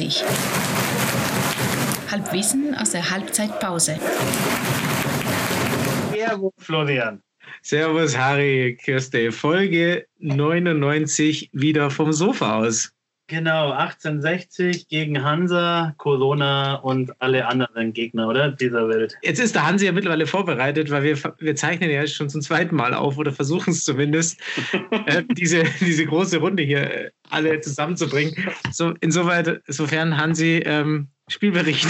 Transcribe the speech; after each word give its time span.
1990. 0.00 0.24
Halbwissen 2.10 2.74
aus 2.74 2.90
der 2.90 3.10
Halbzeitpause. 3.10 3.98
Servus, 6.12 6.52
Florian. 6.58 7.22
Servus, 7.62 8.16
Harry, 8.16 8.78
Kirste. 8.82 9.30
Folge 9.30 10.06
99 10.18 11.50
wieder 11.52 11.90
vom 11.90 12.12
Sofa 12.12 12.58
aus. 12.58 12.92
Genau, 13.30 13.70
1860 13.70 14.88
gegen 14.88 15.22
Hansa, 15.22 15.94
Corona 15.98 16.74
und 16.74 17.12
alle 17.20 17.46
anderen 17.46 17.92
Gegner, 17.92 18.26
oder? 18.26 18.50
Dieser 18.50 18.88
Welt. 18.88 19.16
Jetzt 19.22 19.38
ist 19.38 19.54
der 19.54 19.64
Hansi 19.64 19.86
ja 19.86 19.92
mittlerweile 19.92 20.26
vorbereitet, 20.26 20.90
weil 20.90 21.04
wir, 21.04 21.16
wir 21.38 21.54
zeichnen 21.54 21.90
ja 21.90 22.04
schon 22.08 22.28
zum 22.28 22.40
zweiten 22.40 22.74
Mal 22.74 22.92
auf 22.92 23.18
oder 23.18 23.30
versuchen 23.30 23.70
es 23.70 23.84
zumindest, 23.84 24.40
äh, 25.06 25.22
diese, 25.30 25.62
diese 25.78 26.06
große 26.06 26.38
Runde 26.38 26.64
hier 26.64 26.92
äh, 26.92 27.10
alle 27.28 27.60
zusammenzubringen. 27.60 28.34
So, 28.72 28.94
insoweit, 29.00 29.62
insofern, 29.64 30.16
Hansi, 30.16 30.64
ähm, 30.66 31.06
Spielbericht. 31.28 31.86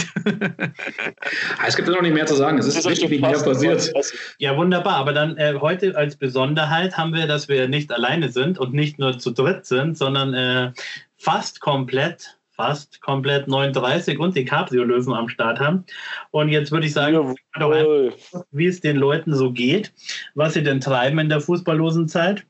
es 1.66 1.74
gibt 1.74 1.88
ja 1.88 1.94
noch 1.94 2.02
nicht 2.02 2.12
mehr 2.12 2.26
zu 2.26 2.34
sagen. 2.34 2.58
Es 2.58 2.66
ist, 2.66 2.76
ist 2.76 2.86
nicht 2.86 3.20
mehr 3.22 3.30
passiert. 3.30 3.90
Ja, 4.36 4.54
wunderbar. 4.58 4.96
Aber 4.96 5.14
dann 5.14 5.38
äh, 5.38 5.54
heute 5.58 5.96
als 5.96 6.16
Besonderheit 6.16 6.98
haben 6.98 7.14
wir, 7.14 7.26
dass 7.26 7.48
wir 7.48 7.66
nicht 7.66 7.90
alleine 7.90 8.30
sind 8.30 8.58
und 8.58 8.74
nicht 8.74 8.98
nur 8.98 9.18
zu 9.18 9.30
dritt 9.30 9.64
sind, 9.64 9.96
sondern 9.96 10.34
äh, 10.34 10.72
fast 11.20 11.60
komplett, 11.60 12.38
fast 12.56 13.00
komplett 13.02 13.46
39 13.46 14.18
und 14.18 14.34
die 14.34 14.44
Cabrio-Löwen 14.44 15.12
am 15.12 15.28
Start 15.28 15.60
haben. 15.60 15.84
Und 16.30 16.48
jetzt 16.48 16.72
würde 16.72 16.86
ich 16.86 16.92
sagen, 16.92 17.34
Jawohl. 17.58 18.14
wie 18.50 18.66
es 18.66 18.80
den 18.80 18.96
Leuten 18.96 19.34
so 19.34 19.52
geht, 19.52 19.92
was 20.34 20.54
sie 20.54 20.62
denn 20.62 20.80
treiben 20.80 21.18
in 21.18 21.28
der 21.28 21.40
fußballlosen 21.40 22.08
Zeit 22.08 22.44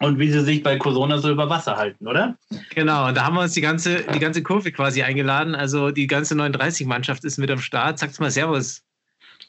und 0.00 0.18
wie 0.18 0.30
sie 0.30 0.40
sich 0.40 0.62
bei 0.62 0.78
Corona 0.78 1.18
so 1.18 1.30
über 1.30 1.50
Wasser 1.50 1.76
halten, 1.76 2.08
oder? 2.08 2.38
Genau, 2.74 3.08
und 3.08 3.16
da 3.16 3.24
haben 3.24 3.34
wir 3.34 3.42
uns 3.42 3.52
die 3.52 3.60
ganze, 3.60 4.02
die 4.02 4.18
ganze 4.18 4.42
Kurve 4.42 4.72
quasi 4.72 5.02
eingeladen. 5.02 5.54
Also 5.54 5.90
die 5.90 6.06
ganze 6.06 6.34
39-Mannschaft 6.34 7.24
ist 7.24 7.36
mit 7.36 7.50
am 7.50 7.60
Start. 7.60 7.98
Sag's 7.98 8.18
mal 8.18 8.30
Servus. 8.30 8.82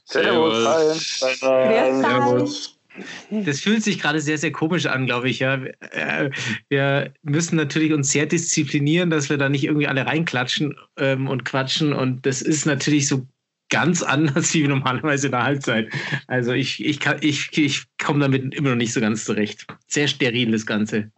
Servus. 0.03 0.99
Servus. 1.29 1.39
Servus. 1.39 2.80
Das 3.29 3.61
fühlt 3.61 3.83
sich 3.83 3.99
gerade 3.99 4.19
sehr, 4.21 4.37
sehr 4.37 4.51
komisch 4.51 4.85
an, 4.85 5.05
glaube 5.05 5.29
ich. 5.29 5.39
Ja. 5.39 5.55
Äh, 5.91 6.29
wir 6.69 7.13
müssen 7.23 7.55
natürlich 7.55 7.93
uns 7.93 8.11
sehr 8.11 8.25
disziplinieren, 8.25 9.09
dass 9.09 9.29
wir 9.29 9.37
da 9.37 9.49
nicht 9.49 9.63
irgendwie 9.63 9.87
alle 9.87 10.05
reinklatschen 10.05 10.75
ähm, 10.97 11.27
und 11.27 11.45
quatschen. 11.45 11.93
Und 11.93 12.25
das 12.25 12.41
ist 12.41 12.65
natürlich 12.65 13.07
so 13.07 13.25
ganz 13.69 14.03
anders 14.03 14.53
wie 14.53 14.67
normalerweise 14.67 15.27
in 15.27 15.31
der 15.31 15.43
Halbzeit. 15.43 15.89
Also 16.27 16.53
ich, 16.53 16.83
ich, 16.83 16.99
ich, 17.21 17.57
ich 17.57 17.83
komme 17.97 18.19
damit 18.19 18.53
immer 18.53 18.69
noch 18.69 18.75
nicht 18.75 18.93
so 18.93 19.01
ganz 19.01 19.25
zurecht. 19.25 19.65
Sehr 19.87 20.07
steril 20.07 20.51
das 20.51 20.65
Ganze. 20.65 21.11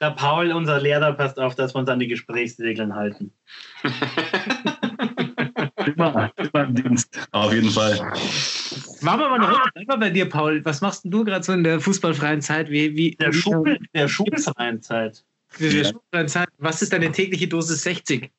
Der 0.00 0.12
Paul, 0.12 0.50
unser 0.52 0.80
Lehrer, 0.80 1.12
passt 1.12 1.38
auf, 1.38 1.54
dass 1.54 1.74
wir 1.74 1.80
uns 1.80 1.90
an 1.90 1.98
die 1.98 2.08
Gesprächsregeln 2.08 2.94
halten. 2.94 3.32
immer, 5.86 6.30
immer 6.36 6.64
im 6.64 6.74
Dienst. 6.74 7.28
Auf 7.32 7.52
jeden 7.52 7.70
Fall. 7.70 7.98
Machen 9.00 9.20
wir 9.20 9.28
mal 9.28 9.44
Runde 9.44 9.70
selber 9.74 9.98
bei 9.98 10.10
dir, 10.10 10.28
Paul. 10.28 10.64
Was 10.64 10.80
machst 10.80 11.02
du 11.04 11.24
gerade 11.24 11.44
so 11.44 11.52
in 11.52 11.64
der 11.64 11.80
fußballfreien 11.80 12.40
Zeit? 12.40 12.70
Wie, 12.70 12.96
wie, 12.96 13.12
der, 13.12 13.32
Schul, 13.32 13.78
der 13.94 14.08
schulfreien 14.08 14.82
Zeit. 14.82 15.24
Der 15.58 15.72
ja. 15.72 15.84
schulfreien 15.84 16.28
Zeit. 16.28 16.48
Was 16.58 16.82
ist 16.82 16.92
deine 16.92 17.10
tägliche 17.10 17.48
Dosis 17.48 17.82
60? 17.82 18.30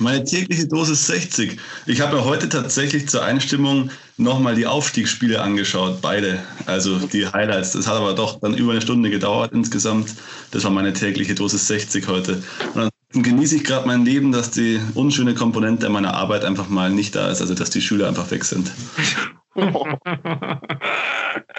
Meine 0.00 0.22
tägliche 0.22 0.66
Dosis 0.68 1.06
60. 1.06 1.58
Ich 1.86 2.00
habe 2.00 2.16
mir 2.16 2.24
heute 2.24 2.48
tatsächlich 2.48 3.08
zur 3.08 3.24
Einstimmung 3.24 3.90
nochmal 4.16 4.54
die 4.54 4.66
Aufstiegsspiele 4.66 5.40
angeschaut, 5.40 6.00
beide. 6.00 6.38
Also 6.66 6.98
die 6.98 7.26
Highlights. 7.26 7.72
Das 7.72 7.88
hat 7.88 7.94
aber 7.94 8.14
doch 8.14 8.38
dann 8.38 8.54
über 8.54 8.72
eine 8.72 8.80
Stunde 8.80 9.10
gedauert 9.10 9.52
insgesamt. 9.52 10.14
Das 10.52 10.62
war 10.62 10.70
meine 10.70 10.92
tägliche 10.92 11.34
Dosis 11.34 11.66
60 11.66 12.06
heute. 12.06 12.42
Und 12.74 12.76
dann 12.76 12.90
genieße 13.12 13.56
ich 13.56 13.64
gerade 13.64 13.86
mein 13.86 14.04
Leben, 14.04 14.32
dass 14.32 14.50
die 14.50 14.80
unschöne 14.94 15.34
Komponente 15.34 15.88
meiner 15.88 16.14
Arbeit 16.14 16.44
einfach 16.44 16.68
mal 16.68 16.90
nicht 16.90 17.14
da 17.14 17.30
ist, 17.30 17.40
also 17.40 17.54
dass 17.54 17.70
die 17.70 17.80
Schüler 17.80 18.08
einfach 18.08 18.30
weg 18.30 18.44
sind. 18.44 18.70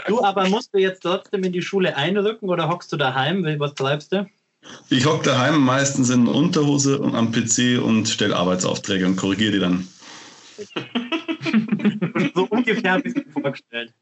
du, 0.07 0.23
aber 0.23 0.47
musst 0.49 0.73
du 0.73 0.79
jetzt 0.79 1.01
trotzdem 1.01 1.43
in 1.43 1.51
die 1.51 1.61
Schule 1.61 1.95
einrücken 1.95 2.49
oder 2.49 2.69
hockst 2.69 2.91
du 2.91 2.97
daheim? 2.97 3.43
Was 3.59 3.73
treibst 3.73 4.11
du? 4.11 4.27
Ich 4.89 5.05
hocke 5.05 5.23
daheim 5.23 5.59
meistens 5.61 6.09
in 6.09 6.27
Unterhose 6.27 6.99
und 6.99 7.15
am 7.15 7.31
PC 7.31 7.81
und 7.81 8.07
stelle 8.07 8.35
Arbeitsaufträge 8.35 9.05
und 9.05 9.15
korrigiere 9.15 9.51
die 9.53 9.59
dann. 9.59 9.87
so 12.35 12.45
ungefähr 12.49 12.91
habe 12.93 13.07
ich 13.07 13.15
es 13.15 13.25
mir 13.25 13.31
vorgestellt. 13.31 13.93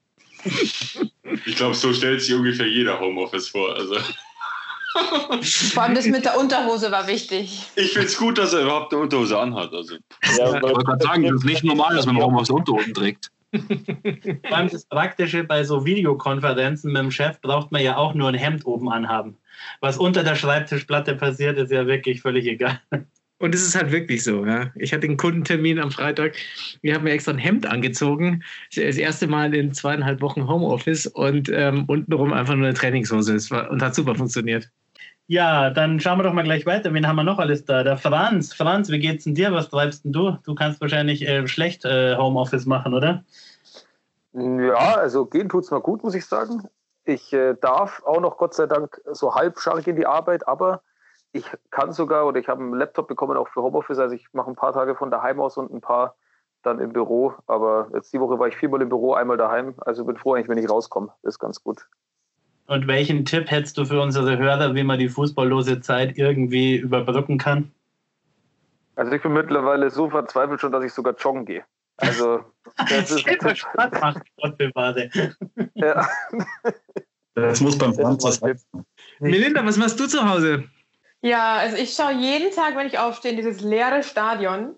Ich 1.45 1.55
glaube, 1.55 1.75
so 1.75 1.93
stellt 1.93 2.21
sich 2.21 2.33
ungefähr 2.33 2.67
jeder 2.67 2.99
Homeoffice 2.99 3.49
vor. 3.49 3.75
Also. 3.75 3.95
Vor 5.73 5.83
allem 5.83 5.95
das 5.95 6.05
mit 6.05 6.25
der 6.25 6.39
Unterhose 6.39 6.91
war 6.91 7.07
wichtig. 7.07 7.69
Ich 7.75 7.91
finde 7.91 8.07
es 8.07 8.17
gut, 8.17 8.37
dass 8.37 8.53
er 8.53 8.61
überhaupt 8.61 8.93
eine 8.93 9.03
Unterhose 9.03 9.37
anhat. 9.37 9.73
Also. 9.73 9.95
Ja, 10.37 10.55
ich 10.55 10.61
wollte 10.61 10.83
gerade 10.83 11.03
sagen, 11.03 11.23
das 11.23 11.35
ist 11.35 11.45
nicht 11.45 11.63
normal, 11.63 11.95
dass 11.95 12.05
man 12.05 12.17
Homeoffice 12.17 12.49
Unterhosen 12.49 12.93
trägt. 12.93 13.31
Vor 13.51 14.57
allem 14.57 14.69
das 14.69 14.85
Praktische 14.85 15.43
bei 15.43 15.63
so 15.63 15.85
Videokonferenzen 15.85 16.91
mit 16.91 17.01
dem 17.01 17.11
Chef 17.11 17.39
braucht 17.41 17.71
man 17.71 17.81
ja 17.81 17.97
auch 17.97 18.13
nur 18.13 18.27
ein 18.29 18.35
Hemd 18.35 18.65
oben 18.65 18.91
anhaben. 18.91 19.37
Was 19.79 19.97
unter 19.97 20.23
der 20.23 20.35
Schreibtischplatte 20.35 21.15
passiert, 21.15 21.57
ist 21.57 21.71
ja 21.71 21.87
wirklich 21.87 22.21
völlig 22.21 22.45
egal. 22.45 22.79
Und 23.39 23.53
es 23.53 23.61
ist 23.61 23.75
halt 23.75 23.91
wirklich 23.91 24.23
so. 24.23 24.45
Ja. 24.45 24.71
Ich 24.75 24.93
hatte 24.93 25.05
einen 25.05 25.17
Kundentermin 25.17 25.79
am 25.79 25.91
Freitag. 25.91 26.35
Wir 26.81 26.95
haben 26.95 27.03
mir 27.03 27.11
extra 27.11 27.31
ein 27.31 27.37
Hemd 27.37 27.67
angezogen. 27.67 28.43
Das 28.75 28.97
erste 28.97 29.27
Mal 29.27 29.53
in 29.53 29.73
zweieinhalb 29.73 30.21
Wochen 30.21 30.47
Homeoffice 30.47 31.05
und 31.05 31.49
ähm, 31.49 31.85
untenrum 31.85 32.33
einfach 32.33 32.55
nur 32.55 32.65
eine 32.65 32.73
Trainingshose. 32.73 33.35
Es 33.35 33.51
war, 33.51 33.69
und 33.69 33.81
hat 33.83 33.93
super 33.93 34.15
funktioniert. 34.15 34.69
Ja, 35.27 35.69
dann 35.69 35.99
schauen 35.99 36.17
wir 36.17 36.23
doch 36.23 36.33
mal 36.33 36.43
gleich 36.43 36.65
weiter. 36.65 36.93
Wen 36.93 37.05
haben 37.05 37.17
wir 37.17 37.23
noch 37.23 37.37
alles 37.37 37.65
da? 37.65 37.83
Der 37.83 37.97
Franz. 37.97 38.53
Franz, 38.53 38.89
wie 38.89 38.99
geht's 38.99 39.25
denn 39.25 39.35
dir? 39.35 39.51
Was 39.51 39.69
treibst 39.69 40.05
denn 40.05 40.13
du? 40.13 40.37
Du 40.43 40.55
kannst 40.55 40.81
wahrscheinlich 40.81 41.27
äh, 41.27 41.45
schlecht 41.47 41.85
äh, 41.85 42.15
Homeoffice 42.15 42.65
machen, 42.65 42.93
oder? 42.93 43.23
Ja, 44.33 44.95
also 44.95 45.25
gehen 45.25 45.49
tut's 45.49 45.69
mal 45.69 45.81
gut, 45.81 46.03
muss 46.03 46.15
ich 46.15 46.25
sagen. 46.25 46.63
Ich 47.05 47.33
äh, 47.33 47.55
darf 47.59 48.01
auch 48.05 48.21
noch 48.21 48.37
Gott 48.37 48.53
sei 48.53 48.67
Dank 48.67 49.01
so 49.11 49.35
halbscharig 49.35 49.87
in 49.87 49.95
die 49.95 50.05
Arbeit, 50.05 50.47
aber 50.47 50.81
ich 51.31 51.45
kann 51.69 51.91
sogar 51.91 52.25
oder 52.25 52.39
ich 52.39 52.47
habe 52.47 52.61
einen 52.61 52.73
Laptop 52.73 53.07
bekommen 53.07 53.38
auch 53.38 53.47
für 53.49 53.61
Homeoffice. 53.61 53.99
Also 53.99 54.15
ich 54.15 54.27
mache 54.33 54.49
ein 54.49 54.55
paar 54.55 54.73
Tage 54.73 54.95
von 54.95 55.11
daheim 55.11 55.39
aus 55.39 55.57
und 55.57 55.71
ein 55.71 55.81
paar 55.81 56.15
dann 56.63 56.79
im 56.79 56.93
Büro. 56.93 57.33
Aber 57.47 57.89
jetzt 57.93 58.13
die 58.13 58.19
Woche 58.19 58.39
war 58.39 58.47
ich 58.47 58.55
viermal 58.55 58.81
im 58.81 58.89
Büro, 58.89 59.13
einmal 59.13 59.38
daheim. 59.38 59.75
Also 59.79 60.05
bin 60.05 60.17
froh 60.17 60.33
eigentlich, 60.33 60.49
wenn 60.49 60.57
ich 60.57 60.69
rauskomme. 60.69 61.09
Das 61.23 61.35
ist 61.35 61.39
ganz 61.39 61.63
gut. 61.63 61.88
Und 62.67 62.88
welchen 62.88 63.23
Tipp 63.23 63.49
hättest 63.49 63.77
du 63.77 63.85
für 63.85 64.01
unsere 64.01 64.38
Hörer, 64.38 64.75
wie 64.75 64.83
man 64.83 64.99
die 64.99 65.07
fußballlose 65.07 65.79
Zeit 65.79 66.17
irgendwie 66.17 66.75
überbrücken 66.75 67.38
kann? 67.38 67.71
Also 68.95 69.11
ich 69.11 69.21
bin 69.21 69.33
mittlerweile 69.33 69.89
so 69.89 70.09
verzweifelt 70.09 70.59
schon, 70.59 70.71
dass 70.71 70.83
ich 70.83 70.91
sogar 70.91 71.13
joggen 71.13 71.45
gehe. 71.45 71.63
Also 71.97 72.44
das 72.89 73.11
ist 73.11 73.21
Spaß 73.21 73.91
macht, 74.01 74.21
Gott 74.41 74.57
bewahre. 74.57 75.09
Ja. 75.75 76.07
Das 77.35 77.61
muss 77.61 77.77
beim 77.77 77.94
Franz 77.94 78.23
was 78.23 78.41
Melinda, 79.19 79.65
was 79.65 79.77
machst 79.77 79.99
du 79.99 80.07
zu 80.07 80.27
Hause? 80.27 80.63
Ja, 81.22 81.55
also 81.55 81.78
ich 81.78 81.94
schaue 81.94 82.13
jeden 82.13 82.51
Tag, 82.51 82.75
wenn 82.75 82.88
ich 82.88 83.00
aufstehe, 83.00 83.31
in 83.31 83.38
dieses 83.38 83.61
leere 83.61 84.03
Stadion. 84.03 84.75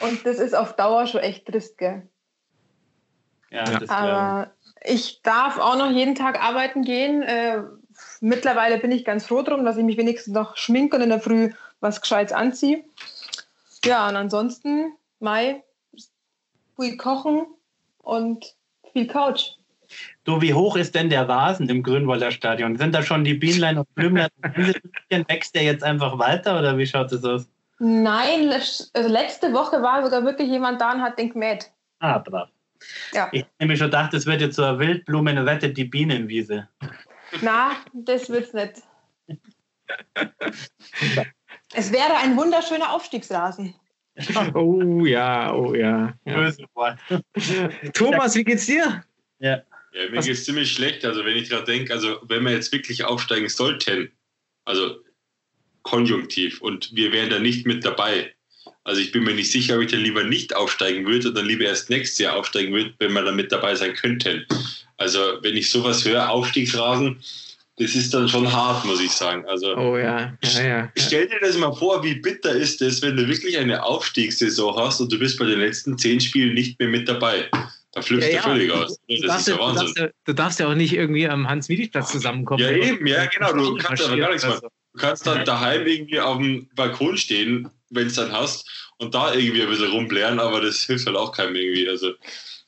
Und 0.00 0.26
das 0.26 0.38
ist 0.38 0.54
auf 0.54 0.76
Dauer 0.76 1.06
schon 1.06 1.20
echt 1.20 1.46
trist, 1.46 1.78
gell? 1.78 2.08
Ja, 3.50 3.64
das 3.64 3.88
Aber 3.88 4.50
ich 4.82 5.22
darf 5.22 5.58
auch 5.58 5.76
noch 5.76 5.90
jeden 5.90 6.14
Tag 6.14 6.42
arbeiten 6.42 6.82
gehen. 6.82 7.22
Äh, 7.22 7.62
mittlerweile 8.20 8.78
bin 8.78 8.92
ich 8.92 9.04
ganz 9.04 9.26
froh 9.26 9.42
drum, 9.42 9.64
dass 9.64 9.76
ich 9.76 9.84
mich 9.84 9.96
wenigstens 9.96 10.34
noch 10.34 10.56
schminke 10.56 10.96
und 10.96 11.02
in 11.02 11.10
der 11.10 11.20
Früh 11.20 11.52
was 11.80 12.00
Gescheites 12.00 12.32
anziehe. 12.32 12.84
Ja, 13.84 14.08
und 14.08 14.16
ansonsten, 14.16 14.92
Mai, 15.20 15.62
viel 16.78 16.96
kochen 16.96 17.46
und 17.98 18.54
viel 18.92 19.06
Couch. 19.06 19.55
Du, 20.24 20.40
wie 20.40 20.54
hoch 20.54 20.76
ist 20.76 20.94
denn 20.94 21.08
der 21.08 21.28
Rasen 21.28 21.68
im 21.68 21.82
Grünwalder 21.82 22.30
Stadion? 22.30 22.76
Sind 22.76 22.94
da 22.94 23.02
schon 23.02 23.24
die 23.24 23.34
Bienlein 23.34 23.78
und 23.78 23.94
Blümlein? 23.94 24.28
Wächst 25.28 25.54
der 25.54 25.62
jetzt 25.62 25.84
einfach 25.84 26.18
weiter 26.18 26.58
oder 26.58 26.76
wie 26.78 26.86
schaut 26.86 27.12
es 27.12 27.24
aus? 27.24 27.48
Nein, 27.78 28.50
also 28.50 29.08
letzte 29.08 29.52
Woche 29.52 29.82
war 29.82 30.02
sogar 30.02 30.24
wirklich 30.24 30.48
jemand 30.48 30.80
da 30.80 30.92
und 30.92 31.02
hat 31.02 31.18
den 31.18 31.30
gemäht. 31.30 31.70
Ah, 32.00 32.18
brav. 32.18 32.48
Ja. 33.12 33.28
Ich 33.32 33.42
habe 33.42 33.52
nämlich 33.60 33.78
schon 33.78 33.88
gedacht, 33.88 34.14
es 34.14 34.26
wird 34.26 34.40
jetzt 34.40 34.56
zur 34.56 34.78
Wildblumen 34.78 35.38
rettet 35.38 35.76
die 35.76 35.84
Bienenwiese. 35.84 36.68
Na, 37.40 37.72
das 37.92 38.28
wird's 38.28 38.52
nicht. 38.52 38.82
es 41.74 41.92
wäre 41.92 42.16
ein 42.22 42.36
wunderschöner 42.36 42.92
Aufstiegsrasen. 42.92 43.74
Oh 44.54 45.04
ja, 45.04 45.52
oh 45.52 45.74
ja. 45.74 46.14
ja. 46.24 46.50
Thomas, 47.92 48.34
wie 48.34 48.44
geht's 48.44 48.66
dir? 48.66 49.04
Ja. 49.38 49.60
Ja, 49.96 50.10
mir 50.10 50.20
geht 50.20 50.34
es 50.34 50.44
ziemlich 50.44 50.72
schlecht. 50.72 51.04
Also, 51.04 51.24
wenn 51.24 51.36
ich 51.36 51.48
gerade 51.48 51.64
denke, 51.64 51.92
also, 51.92 52.18
wenn 52.28 52.44
wir 52.44 52.52
jetzt 52.52 52.72
wirklich 52.72 53.04
aufsteigen 53.04 53.48
sollten, 53.48 54.12
also 54.64 55.00
konjunktiv, 55.82 56.60
und 56.60 56.94
wir 56.94 57.12
wären 57.12 57.30
da 57.30 57.38
nicht 57.38 57.66
mit 57.66 57.84
dabei. 57.84 58.34
Also, 58.84 59.00
ich 59.00 59.10
bin 59.10 59.24
mir 59.24 59.34
nicht 59.34 59.50
sicher, 59.50 59.76
ob 59.76 59.82
ich 59.82 59.90
dann 59.90 60.02
lieber 60.02 60.24
nicht 60.24 60.54
aufsteigen 60.54 61.06
würde 61.06 61.30
oder 61.30 61.42
lieber 61.42 61.64
erst 61.64 61.88
nächstes 61.88 62.18
Jahr 62.18 62.36
aufsteigen 62.36 62.74
würde, 62.74 62.94
wenn 62.98 63.12
wir 63.12 63.22
da 63.22 63.32
mit 63.32 63.50
dabei 63.50 63.74
sein 63.74 63.94
könnten. 63.94 64.44
Also, 64.98 65.18
wenn 65.42 65.56
ich 65.56 65.70
sowas 65.70 66.04
höre, 66.04 66.28
Aufstiegsrasen, 66.28 67.22
das 67.78 67.94
ist 67.94 68.14
dann 68.14 68.28
schon 68.28 68.50
hart, 68.50 68.84
muss 68.84 69.00
ich 69.00 69.12
sagen. 69.12 69.44
Also, 69.46 69.76
oh 69.76 69.96
ja, 69.96 70.36
ja, 70.42 70.62
ja. 70.62 70.92
Stell 70.96 71.28
dir 71.28 71.40
das 71.40 71.56
mal 71.58 71.74
vor, 71.74 72.02
wie 72.02 72.14
bitter 72.14 72.52
ist 72.52 72.80
es, 72.80 73.02
wenn 73.02 73.16
du 73.16 73.28
wirklich 73.28 73.58
eine 73.58 73.82
Aufstiegssaison 73.82 74.76
hast 74.76 75.00
und 75.00 75.12
du 75.12 75.18
bist 75.18 75.38
bei 75.38 75.44
den 75.44 75.60
letzten 75.60 75.98
zehn 75.98 76.20
Spielen 76.20 76.54
nicht 76.54 76.78
mehr 76.78 76.88
mit 76.88 77.08
dabei. 77.08 77.50
Da 77.96 78.02
flippst 78.02 78.30
ja, 78.30 78.42
du 78.42 78.48
völlig 78.50 78.70
aus. 78.70 79.00
Das 79.08 79.20
du 79.20 79.26
ist 79.26 79.48
ja 79.48 79.58
Wahnsinn. 79.58 79.86
Du 79.86 79.94
darfst, 79.94 80.14
du 80.26 80.32
darfst, 80.34 80.60
ja 80.60 80.68
auch 80.68 80.74
nicht 80.74 80.92
irgendwie 80.92 81.26
am 81.26 81.48
Hans-Wiedig-Platz 81.48 82.12
zusammenkommen. 82.12 82.62
Ja, 82.62 82.70
eben, 82.70 83.06
ja, 83.06 83.24
genau. 83.24 83.54
Du 83.54 83.76
kannst 83.76 84.04
aber 84.04 84.18
gar 84.18 84.28
nichts 84.28 84.46
machen. 84.46 84.68
Du 84.92 85.00
kannst 85.00 85.26
dann 85.26 85.46
daheim 85.46 85.86
irgendwie 85.86 86.20
auf 86.20 86.36
dem 86.36 86.68
Balkon 86.74 87.16
stehen, 87.16 87.70
wenn 87.88 88.08
es 88.08 88.14
dann 88.16 88.32
hast, 88.32 88.90
und 88.98 89.14
da 89.14 89.32
irgendwie 89.32 89.62
ein 89.62 89.70
bisschen 89.70 89.90
rumblären, 89.90 90.40
aber 90.40 90.60
das 90.60 90.82
hilft 90.82 91.06
halt 91.06 91.16
auch 91.16 91.32
keinem 91.32 91.56
irgendwie. 91.56 91.88
Also, 91.88 92.12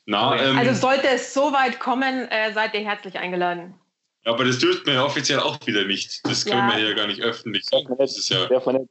na, 0.07 0.43
ähm, 0.43 0.57
also 0.57 0.73
sollte 0.73 1.09
es 1.09 1.35
so 1.35 1.53
weit 1.53 1.79
kommen, 1.79 2.27
äh, 2.31 2.55
seid 2.55 2.73
ihr 2.73 2.81
herzlich 2.81 3.19
eingeladen. 3.19 3.75
Aber 4.29 4.45
das 4.45 4.59
dürften 4.59 4.87
wir 4.87 4.95
ja 4.95 5.05
offiziell 5.05 5.41
auch 5.41 5.59
wieder 5.67 5.85
nicht. 5.85 6.21
Das 6.25 6.45
können 6.45 6.69
ja. 6.69 6.77
wir 6.77 6.89
ja 6.91 6.95
gar 6.95 7.07
nicht 7.07 7.23
öffentlich 7.23 7.65
sagen. 7.65 7.95
Das 7.99 8.19
ist 8.19 8.29
ja 8.29 8.47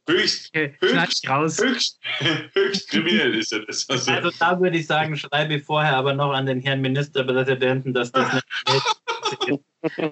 höchst, 0.07 0.51
höchst, 0.53 1.29
höchst, 1.29 1.99
höchst 2.53 2.89
kriminell 2.89 3.35
ist 3.35 3.51
ja 3.51 3.59
das. 3.59 3.87
Also, 3.87 4.11
also 4.11 4.31
da 4.39 4.59
würde 4.59 4.77
ich 4.77 4.87
sagen, 4.87 5.15
schreibe 5.15 5.59
vorher 5.59 5.95
aber 5.95 6.13
noch 6.13 6.31
an 6.31 6.47
den 6.47 6.59
Herrn 6.61 6.81
Ministerpräsidenten, 6.81 7.93
dass 7.93 8.11
das 8.11 8.33
nicht 8.33 8.85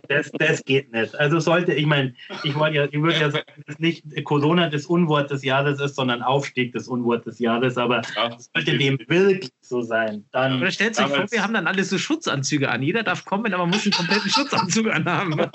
das, 0.07 0.31
das 0.33 0.63
geht 0.63 0.91
nicht. 0.91 1.15
Also 1.15 1.39
sollte, 1.39 1.73
ich 1.73 1.85
meine, 1.85 2.13
ich 2.43 2.55
wollte 2.55 2.75
ja, 2.77 2.85
ich 2.85 3.01
würde 3.01 3.19
ja 3.19 3.31
sagen, 3.31 3.45
dass 3.65 3.79
nicht 3.79 4.03
Corona 4.23 4.69
das 4.69 4.85
Unwort 4.85 5.31
des 5.31 5.43
Jahres 5.43 5.79
ist, 5.79 5.95
sondern 5.95 6.21
Aufstieg 6.21 6.73
des 6.73 6.87
Unwort 6.87 7.25
des 7.25 7.39
Jahres, 7.39 7.77
aber 7.77 8.01
ja, 8.15 8.37
sollte 8.53 8.77
dem 8.77 8.99
wirklich 9.07 9.51
so 9.61 9.81
sein, 9.81 10.25
dann. 10.31 10.61
Oder 10.61 10.71
stellt 10.71 10.99
euch 10.99 11.07
vor, 11.07 11.31
wir 11.31 11.43
haben 11.43 11.53
dann 11.53 11.67
alle 11.67 11.83
so 11.83 11.97
Schutzanzüge 11.97 12.69
an. 12.69 12.83
Jeder 12.83 13.03
darf 13.03 13.25
kommen, 13.25 13.53
aber 13.53 13.65
muss 13.65 13.83
einen 13.83 13.93
kompletten 13.93 14.29
Schutzanzug 14.29 14.87
anhaben. 14.87 15.49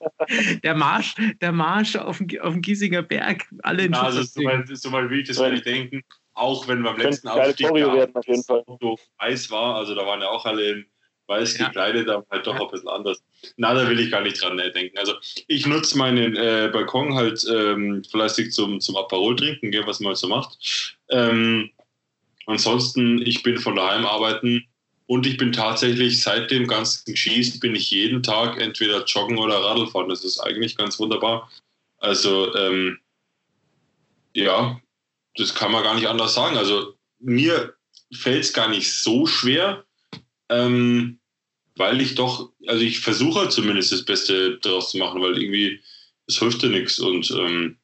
der 0.62 0.74
Marsch, 0.74 1.14
der 1.40 1.52
Marsch 1.52 1.96
auf 1.96 2.18
dem, 2.18 2.28
auf 2.40 2.52
dem 2.52 2.62
Giesinger 2.62 3.02
Berg, 3.02 3.46
alle 3.62 3.84
in 3.84 3.92
ja, 3.92 4.02
also 4.02 4.22
so 4.22 4.42
mal, 4.42 4.64
so 4.66 4.90
mal 4.90 5.08
will 5.10 5.20
ich 5.20 5.28
das 5.28 5.38
gar 5.38 5.50
nicht 5.50 5.66
denken. 5.66 6.02
Auch 6.32 6.66
wenn 6.68 6.82
beim 6.82 6.96
letzten 6.96 7.28
Aufstieg 7.28 7.72
werden, 7.74 8.14
auf 8.14 8.26
jeden 8.26 8.44
Fall. 8.44 8.64
weiß 9.18 9.50
war, 9.50 9.76
also 9.76 9.94
da 9.94 10.06
waren 10.06 10.20
ja 10.20 10.28
auch 10.28 10.46
alle 10.46 10.70
in 10.70 10.86
weiß 11.30 11.56
gekleidet, 11.56 12.08
ja. 12.08 12.16
aber 12.16 12.26
halt 12.30 12.46
doch 12.46 12.56
ja. 12.56 12.60
ein 12.60 12.70
bisschen 12.70 12.88
anders. 12.88 13.22
Na, 13.56 13.72
da 13.72 13.88
will 13.88 14.00
ich 14.00 14.10
gar 14.10 14.20
nicht 14.20 14.42
dran 14.42 14.58
äh, 14.58 14.72
denken. 14.72 14.98
Also 14.98 15.14
ich 15.46 15.66
nutze 15.66 15.96
meinen 15.96 16.36
äh, 16.36 16.68
Balkon 16.72 17.14
halt 17.14 17.42
ähm, 17.50 18.02
fleißig 18.04 18.52
zum, 18.52 18.80
zum 18.80 18.96
Aperol 18.96 19.36
trinken, 19.36 19.72
was 19.86 20.00
man 20.00 20.08
halt 20.08 20.18
so 20.18 20.28
macht. 20.28 20.96
Ähm, 21.08 21.70
ansonsten, 22.46 23.22
ich 23.22 23.42
bin 23.42 23.58
von 23.58 23.76
daheim 23.76 24.04
arbeiten 24.04 24.66
und 25.06 25.26
ich 25.26 25.36
bin 25.36 25.52
tatsächlich 25.52 26.22
seit 26.22 26.50
dem 26.50 26.66
ganzen 26.66 27.16
Schießen 27.16 27.60
bin 27.60 27.74
ich 27.74 27.90
jeden 27.90 28.22
Tag 28.22 28.60
entweder 28.60 29.04
joggen 29.04 29.38
oder 29.38 29.62
Radl 29.62 29.86
fahren. 29.86 30.08
Das 30.08 30.24
ist 30.24 30.40
eigentlich 30.40 30.76
ganz 30.76 30.98
wunderbar. 30.98 31.50
Also 31.98 32.54
ähm, 32.56 32.98
ja, 34.34 34.80
das 35.36 35.54
kann 35.54 35.72
man 35.72 35.84
gar 35.84 35.94
nicht 35.94 36.08
anders 36.08 36.34
sagen. 36.34 36.56
Also 36.56 36.94
mir 37.20 37.74
fällt 38.12 38.44
es 38.44 38.52
gar 38.52 38.68
nicht 38.68 38.92
so 38.92 39.26
schwer, 39.26 39.84
ähm, 40.48 41.19
weil 41.80 42.02
ich 42.02 42.14
doch, 42.14 42.50
also 42.66 42.84
ich 42.84 43.00
versuche 43.00 43.40
halt 43.40 43.52
zumindest 43.52 43.90
das 43.90 44.04
Beste 44.04 44.58
daraus 44.58 44.90
zu 44.90 44.98
machen, 44.98 45.22
weil 45.22 45.40
irgendwie, 45.40 45.80
es 46.26 46.38
hilft 46.38 46.62
ja 46.62 46.68
nichts. 46.68 46.98
Und 46.98 47.30
ähm, 47.30 47.78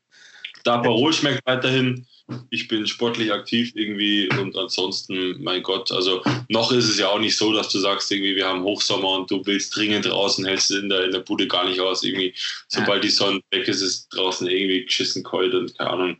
da 0.64 0.78
Parol 0.78 1.14
schmeckt 1.14 1.40
weiterhin. 1.46 2.06
Ich 2.50 2.68
bin 2.68 2.86
sportlich 2.86 3.32
aktiv 3.32 3.72
irgendwie 3.74 4.28
und 4.28 4.54
ansonsten, 4.58 5.42
mein 5.42 5.62
Gott, 5.62 5.92
also 5.92 6.22
noch 6.48 6.72
ist 6.72 6.90
es 6.90 6.98
ja 6.98 7.08
auch 7.08 7.20
nicht 7.20 7.38
so, 7.38 7.54
dass 7.54 7.70
du 7.70 7.78
sagst, 7.78 8.12
irgendwie, 8.12 8.36
wir 8.36 8.46
haben 8.46 8.64
Hochsommer 8.64 9.12
und 9.12 9.30
du 9.30 9.46
willst 9.46 9.74
dringend 9.74 10.04
draußen, 10.04 10.44
hältst 10.44 10.70
es 10.72 10.82
in 10.82 10.90
der, 10.90 11.04
in 11.04 11.12
der 11.12 11.20
Bude 11.20 11.46
gar 11.46 11.66
nicht 11.66 11.80
aus. 11.80 12.02
Irgendwie, 12.02 12.34
sobald 12.68 13.02
die 13.02 13.08
Sonne 13.08 13.40
weg 13.50 13.66
ist, 13.66 13.80
ist 13.80 14.08
draußen 14.10 14.46
irgendwie 14.46 14.84
geschissen 14.84 15.24
kalt 15.24 15.54
und 15.54 15.78
keine 15.78 15.90
Ahnung. 15.90 16.16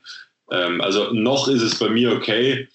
Ähm, 0.51 0.81
also 0.81 1.13
noch 1.13 1.49
ist 1.49 1.63
es 1.63 1.79
bei 1.79 1.91
mir 1.91 2.13
okay 2.13 2.69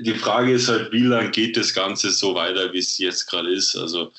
die 0.00 0.14
Frage 0.14 0.52
ist 0.52 0.68
halt, 0.68 0.92
wie 0.92 1.02
lange 1.02 1.30
geht 1.30 1.56
das 1.56 1.74
Ganze 1.74 2.10
so 2.10 2.34
weiter, 2.34 2.72
wie 2.72 2.78
es 2.78 2.98
jetzt 2.98 3.26
gerade 3.26 3.52
ist? 3.52 3.76
Also, 3.76 4.12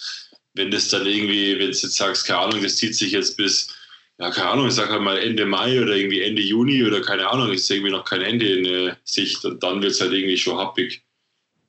wenn 0.54 0.72
das 0.72 0.90
dann 0.90 1.06
irgendwie, 1.06 1.54
wenn 1.54 1.72
du 1.72 1.78
jetzt 1.78 1.82
sagst, 1.94 2.28
keine 2.28 2.40
Ahnung, 2.40 2.62
das 2.62 2.78
zieht 2.78 2.96
sich 2.96 3.12
jetzt 3.12 3.38
bis, 3.38 3.74
ja, 4.20 4.30
keine 4.30 4.50
Ahnung, 4.50 4.68
ich 4.68 4.74
sag 4.74 4.90
halt 4.90 5.02
mal 5.02 5.18
Ende 5.18 5.46
Mai 5.46 5.82
oder 5.82 5.96
irgendwie 5.96 6.22
Ende 6.22 6.42
Juni 6.42 6.84
oder 6.84 7.02
keine 7.02 7.28
Ahnung, 7.28 7.52
ist 7.52 7.70
irgendwie 7.70 7.92
noch 7.92 8.06
kein 8.06 8.22
Ende 8.22 8.46
in 8.46 8.66
äh, 8.66 8.96
Sicht 9.04 9.44
und 9.46 9.64
dann 9.64 9.82
wird 9.82 9.94
es 9.94 10.02
halt 10.02 10.14
irgendwie 10.14 10.38
schon 10.38 10.58
happig. 10.58 11.04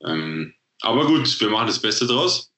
Ähm, 0.05 0.55
aber 0.83 1.07
gut, 1.07 1.41
wir 1.41 1.49
machen 1.49 1.69
das 1.69 1.81
Beste 1.81 2.07
draus. 2.07 2.53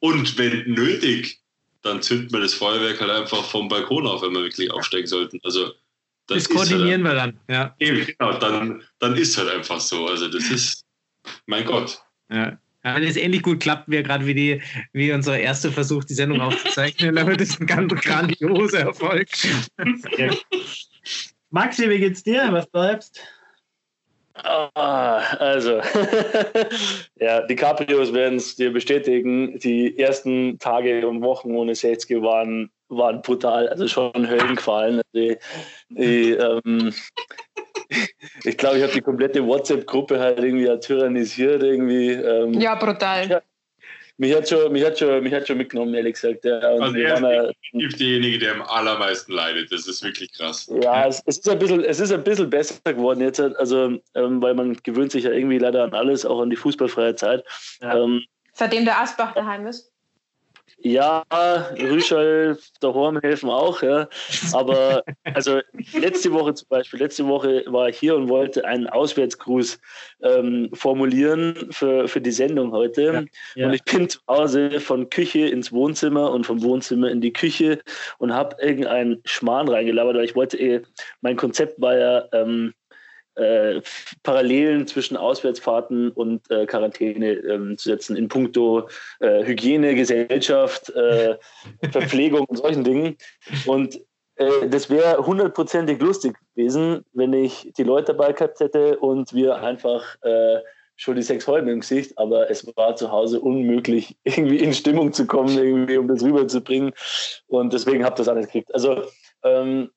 Und 0.00 0.36
wenn 0.36 0.70
nötig, 0.70 1.40
dann 1.82 2.02
zünden 2.02 2.32
wir 2.32 2.40
das 2.40 2.54
Feuerwerk 2.54 3.00
halt 3.00 3.10
einfach 3.10 3.44
vom 3.44 3.68
Balkon 3.68 4.06
auf, 4.06 4.22
wenn 4.22 4.32
wir 4.32 4.42
wirklich 4.42 4.70
aufsteigen 4.70 5.06
sollten. 5.06 5.40
Also, 5.42 5.72
das, 6.26 6.44
das 6.44 6.48
koordinieren 6.48 7.06
halt, 7.06 7.14
wir 7.14 7.14
dann, 7.14 7.40
ja. 7.48 7.74
Eben, 7.78 8.06
genau, 8.06 8.38
dann, 8.38 8.82
dann 8.98 9.16
ist 9.16 9.36
halt 9.38 9.50
einfach 9.50 9.80
so. 9.80 10.06
Also 10.06 10.28
das 10.28 10.50
ist, 10.50 10.84
mein 11.46 11.64
Gott. 11.64 12.00
Ja. 12.30 12.58
Wenn 12.82 13.02
es 13.02 13.16
ähnlich 13.16 13.42
gut 13.42 13.60
klappt, 13.60 13.88
wäre 13.88 14.04
gerade 14.04 14.26
wie, 14.26 14.34
die, 14.34 14.62
wie 14.92 15.10
unser 15.12 15.38
erster 15.38 15.72
Versuch, 15.72 16.04
die 16.04 16.14
Sendung 16.14 16.40
aufzuzeichnen, 16.40 17.16
dann 17.16 17.26
wird 17.26 17.40
es 17.40 17.58
ein 17.60 17.66
ganz 17.66 17.92
grandioser 17.94 18.80
Erfolg. 18.80 19.28
Maxi, 21.50 21.90
wie 21.90 21.98
geht's 21.98 22.22
dir? 22.22 22.46
Was 22.52 22.68
bleibst? 22.68 23.20
Ah, 24.34 25.18
also, 25.38 25.80
ja, 27.16 27.44
die 27.46 27.56
Caprios 27.56 28.12
werden 28.12 28.36
es 28.36 28.54
dir 28.54 28.72
bestätigen. 28.72 29.58
Die 29.58 29.98
ersten 29.98 30.58
Tage 30.58 31.08
und 31.08 31.22
Wochen 31.22 31.52
ohne 31.52 31.74
Setzke 31.74 32.22
waren 32.22 32.70
waren 32.88 33.22
brutal, 33.22 33.68
also 33.68 33.88
schon 33.88 34.28
Höllenqualen. 34.28 35.02
Also 35.12 35.28
ich, 35.28 35.38
ich, 35.90 36.38
ähm, 36.38 36.94
ich 38.44 38.56
glaube, 38.56 38.78
ich 38.78 38.82
habe 38.82 38.92
die 38.92 39.00
komplette 39.00 39.46
WhatsApp-Gruppe 39.46 40.18
halt 40.18 40.38
irgendwie 40.38 40.68
tyrannisiert. 40.80 41.62
Irgendwie, 41.62 42.12
ähm, 42.12 42.54
ja, 42.54 42.74
brutal. 42.74 43.28
Ja, 43.28 43.42
mich 44.18 44.34
hat, 44.34 44.48
schon, 44.48 44.72
mich, 44.72 44.82
hat 44.82 44.98
schon, 44.98 45.22
mich 45.22 45.32
hat 45.34 45.46
schon 45.46 45.58
mitgenommen, 45.58 45.92
ehrlich 45.92 46.14
gesagt. 46.14 46.44
Ja. 46.44 46.56
Und 46.70 46.82
also 46.82 46.96
er 46.96 47.48
ist 47.48 47.56
definitiv 47.62 47.98
derjenige, 47.98 48.38
der 48.38 48.54
am 48.54 48.62
allermeisten 48.62 49.32
leidet. 49.32 49.70
Das 49.70 49.86
ist 49.86 50.02
wirklich 50.02 50.32
krass. 50.32 50.72
Ja, 50.82 51.06
es, 51.06 51.22
es, 51.26 51.38
ist, 51.38 51.48
ein 51.48 51.58
bisschen, 51.58 51.84
es 51.84 52.00
ist 52.00 52.12
ein 52.12 52.24
bisschen 52.24 52.48
besser 52.48 52.94
geworden 52.94 53.20
jetzt. 53.20 53.40
Also, 53.40 53.98
ähm, 54.14 54.40
weil 54.42 54.54
man 54.54 54.74
gewöhnt 54.82 55.12
sich 55.12 55.24
ja 55.24 55.32
irgendwie 55.32 55.58
leider 55.58 55.84
an 55.84 55.92
alles, 55.92 56.24
auch 56.24 56.40
an 56.40 56.48
die 56.48 56.56
fußballfreie 56.56 57.14
Zeit. 57.14 57.44
Ja. 57.82 57.98
Ähm, 57.98 58.24
Seitdem 58.54 58.86
der 58.86 58.98
Asbach 58.98 59.34
daheim 59.34 59.66
ist. 59.66 59.92
Ja, 60.78 61.24
Rüschel 61.78 62.58
daheim 62.80 63.18
helfen 63.20 63.48
auch, 63.48 63.82
ja. 63.82 64.08
Aber 64.52 65.02
also 65.24 65.60
letzte 65.94 66.32
Woche 66.32 66.54
zum 66.54 66.68
Beispiel, 66.68 67.00
letzte 67.00 67.26
Woche 67.26 67.64
war 67.66 67.88
ich 67.88 67.98
hier 67.98 68.14
und 68.14 68.28
wollte 68.28 68.64
einen 68.64 68.86
Auswärtsgruß 68.86 69.80
ähm, 70.22 70.68
formulieren 70.74 71.68
für, 71.70 72.08
für 72.08 72.20
die 72.20 72.30
Sendung 72.30 72.72
heute. 72.72 73.02
Ja, 73.02 73.24
ja. 73.54 73.66
Und 73.66 73.74
ich 73.74 73.84
bin 73.84 74.08
zu 74.08 74.20
Hause 74.28 74.80
von 74.80 75.08
Küche 75.08 75.48
ins 75.48 75.72
Wohnzimmer 75.72 76.30
und 76.30 76.44
vom 76.44 76.62
Wohnzimmer 76.62 77.10
in 77.10 77.20
die 77.20 77.32
Küche 77.32 77.80
und 78.18 78.34
habe 78.34 78.56
irgendeinen 78.60 79.22
Schmarrn 79.24 79.68
reingelabert, 79.68 80.16
weil 80.16 80.24
ich 80.24 80.36
wollte, 80.36 80.58
eh, 80.58 80.82
mein 81.22 81.36
Konzept 81.36 81.80
war 81.80 81.96
ja, 81.96 82.24
ähm, 82.32 82.74
äh, 83.36 83.80
Parallelen 84.22 84.86
zwischen 84.86 85.16
Auswärtsfahrten 85.16 86.10
und 86.10 86.50
äh, 86.50 86.66
Quarantäne 86.66 87.32
ähm, 87.32 87.78
zu 87.78 87.90
setzen 87.90 88.16
in 88.16 88.28
puncto 88.28 88.88
äh, 89.20 89.44
Hygiene, 89.44 89.94
Gesellschaft, 89.94 90.90
äh, 90.90 91.36
Verpflegung 91.90 92.46
und 92.46 92.56
solchen 92.56 92.84
Dingen. 92.84 93.16
Und 93.66 94.00
äh, 94.36 94.68
das 94.68 94.90
wäre 94.90 95.24
hundertprozentig 95.24 96.00
lustig 96.00 96.36
gewesen, 96.54 97.04
wenn 97.12 97.32
ich 97.32 97.72
die 97.76 97.84
Leute 97.84 98.12
dabei 98.12 98.32
gehabt 98.32 98.60
hätte 98.60 98.98
und 98.98 99.32
wir 99.32 99.56
einfach 99.56 100.16
schon 100.96 101.16
die 101.16 101.22
sechs 101.22 101.46
Häuben 101.46 101.68
im 101.68 101.80
Gesicht, 101.80 102.16
aber 102.18 102.50
es 102.50 102.66
war 102.76 102.96
zu 102.96 103.12
Hause 103.12 103.40
unmöglich, 103.40 104.16
irgendwie 104.24 104.58
in 104.58 104.72
Stimmung 104.72 105.12
zu 105.12 105.26
kommen, 105.26 105.56
irgendwie, 105.56 105.98
um 105.98 106.08
das 106.08 106.22
rüberzubringen. 106.22 106.92
Und 107.46 107.72
deswegen 107.72 108.04
habe 108.04 108.14
ich 108.14 108.18
das 108.18 108.28
alles 108.28 108.46
gekriegt. 108.46 108.74
Also 108.74 109.02
ähm, 109.42 109.90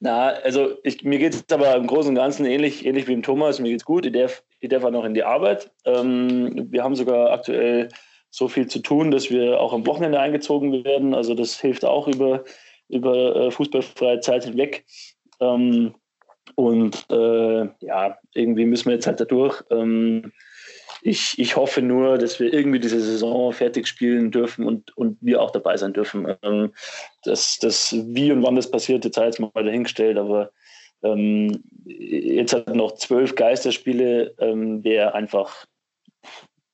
na, 0.00 0.28
also 0.28 0.78
ich, 0.82 1.04
mir 1.04 1.18
geht 1.18 1.34
es 1.34 1.44
aber 1.52 1.76
im 1.76 1.86
Großen 1.86 2.10
und 2.10 2.16
Ganzen 2.16 2.44
ähnlich, 2.44 2.84
ähnlich 2.84 3.06
wie 3.06 3.12
im 3.12 3.22
Thomas. 3.22 3.60
Mir 3.60 3.70
geht 3.70 3.80
es 3.80 3.84
gut. 3.84 4.04
Ich 4.04 4.12
darf, 4.12 4.42
ich 4.60 4.68
darf 4.68 4.84
auch 4.84 4.90
noch 4.90 5.04
in 5.04 5.14
die 5.14 5.22
Arbeit. 5.22 5.70
Ähm, 5.84 6.68
wir 6.70 6.82
haben 6.82 6.96
sogar 6.96 7.30
aktuell 7.30 7.88
so 8.30 8.48
viel 8.48 8.66
zu 8.66 8.80
tun, 8.80 9.10
dass 9.10 9.30
wir 9.30 9.60
auch 9.60 9.72
am 9.72 9.86
Wochenende 9.86 10.18
eingezogen 10.18 10.84
werden. 10.84 11.14
Also 11.14 11.34
das 11.34 11.60
hilft 11.60 11.84
auch 11.84 12.08
über, 12.08 12.44
über 12.88 13.36
äh, 13.36 13.50
fußballfreie 13.50 14.20
Zeit 14.20 14.44
hinweg. 14.44 14.84
Ähm, 15.40 15.94
und 16.54 17.06
äh, 17.10 17.68
ja, 17.80 18.18
irgendwie 18.34 18.64
müssen 18.64 18.86
wir 18.86 18.94
jetzt 18.94 19.06
halt 19.06 19.20
da 19.20 19.24
durch. 19.24 19.62
Ähm, 19.70 20.32
ich, 21.02 21.38
ich 21.38 21.56
hoffe 21.56 21.82
nur, 21.82 22.16
dass 22.16 22.38
wir 22.38 22.52
irgendwie 22.52 22.78
diese 22.78 23.00
Saison 23.00 23.52
fertig 23.52 23.88
spielen 23.88 24.30
dürfen 24.30 24.64
und, 24.64 24.96
und 24.96 25.18
wir 25.20 25.42
auch 25.42 25.50
dabei 25.50 25.76
sein 25.76 25.92
dürfen. 25.92 26.32
Ähm, 26.42 26.72
das, 27.24 27.58
das, 27.58 27.92
wie 27.92 28.30
und 28.30 28.42
wann 28.42 28.54
das 28.54 28.70
passiert, 28.70 29.04
jetzt 29.04 29.16
sei 29.16 29.26
jetzt 29.26 29.40
mal 29.40 29.50
dahingestellt, 29.52 30.16
aber 30.16 30.52
ähm, 31.02 31.62
jetzt 31.84 32.52
hat 32.52 32.72
noch 32.74 32.92
zwölf 32.92 33.34
Geisterspiele, 33.34 34.34
ähm, 34.38 34.84
wäre 34.84 35.14
einfach 35.14 35.66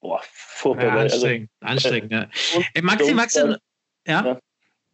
boah, 0.00 0.20
furchtbar. 0.22 0.86
Ja, 0.86 1.02
anstrengend, 1.02 1.50
also, 1.60 1.72
anstrengend, 1.72 2.12
ja. 2.12 2.28
Ey, 2.74 2.82
Maxi, 2.82 3.14
Maxi, 3.14 3.38
ja? 3.38 3.56
ja. 4.06 4.40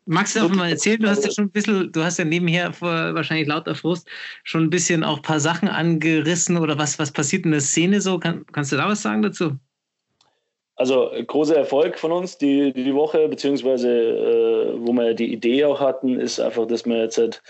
Magst 0.07 0.37
du 0.37 0.41
doch 0.41 0.51
mal 0.51 0.69
erzählen, 0.69 1.01
du 1.01 1.09
hast 1.09 1.25
ja 1.25 1.31
schon 1.31 1.47
ein 1.47 1.51
bisschen, 1.51 1.91
du 1.91 2.05
hast 2.05 2.19
ja 2.19 2.27
nebenher 2.27 2.73
vor 2.75 3.15
wahrscheinlich 3.15 3.49
lauter 3.49 3.75
Frust 3.75 4.07
schon 4.43 4.65
ein 4.65 4.71
bisschen 4.71 5.03
auch 5.03 5.17
ein 5.17 5.23
paar 5.23 5.41
Sachen 5.41 5.69
angerissen 5.69 6.59
oder 6.59 6.79
was, 6.79 6.99
was 6.99 7.11
passiert 7.11 7.47
in 7.47 7.53
der 7.53 7.61
Szene 7.61 8.03
so? 8.03 8.19
Kann, 8.19 8.45
kannst 8.53 8.71
du 8.73 8.77
da 8.77 8.87
was 8.87 9.01
sagen 9.01 9.23
dazu? 9.23 9.53
Also 10.77 11.11
großer 11.27 11.57
Erfolg 11.57 11.99
von 11.99 12.11
uns 12.11 12.37
die, 12.37 12.73
die 12.73 12.95
Woche, 12.95 13.29
beziehungsweise 13.29 13.89
äh, 13.89 14.75
wo 14.77 14.93
wir 14.93 15.15
die 15.15 15.33
Idee 15.33 15.65
auch 15.65 15.79
hatten, 15.79 16.19
ist 16.19 16.41
einfach, 16.41 16.67
dass 16.67 16.85
wir 16.85 16.99
jetzt 16.99 17.17
halt, 17.17 17.43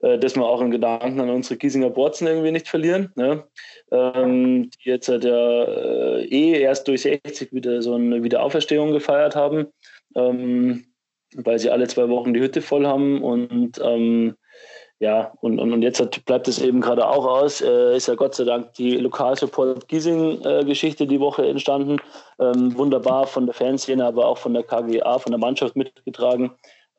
äh, 0.00 0.18
dass 0.18 0.34
wir 0.34 0.44
auch 0.44 0.60
einen 0.60 0.72
Gedanken 0.72 1.20
an 1.20 1.30
unsere 1.30 1.56
Giesinger 1.56 1.90
Borzen 1.90 2.26
irgendwie 2.26 2.50
nicht 2.50 2.66
verlieren. 2.66 3.12
Ne? 3.14 3.44
Ähm, 3.92 4.68
die 4.70 4.88
jetzt 4.88 5.08
halt 5.08 5.24
ja 5.24 5.62
äh, 5.62 6.24
eh 6.24 6.60
erst 6.60 6.88
durch 6.88 7.02
60 7.02 7.52
wieder 7.52 7.80
so 7.82 7.94
eine 7.94 8.24
Wiederauferstehung 8.24 8.90
gefeiert 8.90 9.36
haben, 9.36 9.68
ähm, 10.16 10.86
weil 11.44 11.58
sie 11.58 11.70
alle 11.70 11.86
zwei 11.88 12.08
Wochen 12.08 12.34
die 12.34 12.40
Hütte 12.40 12.62
voll 12.62 12.86
haben 12.86 13.22
und 13.22 13.80
ähm, 13.82 14.36
ja, 14.98 15.32
und, 15.42 15.58
und, 15.58 15.72
und 15.74 15.82
jetzt 15.82 16.24
bleibt 16.24 16.48
es 16.48 16.60
eben 16.60 16.80
gerade 16.80 17.06
auch 17.06 17.26
aus. 17.26 17.60
Äh, 17.60 17.96
ist 17.96 18.08
ja 18.08 18.14
Gott 18.14 18.34
sei 18.34 18.44
Dank 18.44 18.72
die 18.74 18.96
Lokalsupport 18.96 19.88
Giesing-Geschichte 19.88 21.04
äh, 21.04 21.06
die 21.06 21.20
Woche 21.20 21.46
entstanden. 21.46 21.98
Ähm, 22.38 22.76
wunderbar 22.78 23.26
von 23.26 23.44
der 23.44 23.54
Fanszene, 23.54 24.06
aber 24.06 24.26
auch 24.26 24.38
von 24.38 24.54
der 24.54 24.62
KGA, 24.62 25.18
von 25.18 25.32
der 25.32 25.38
Mannschaft 25.38 25.76
mitgetragen. 25.76 26.52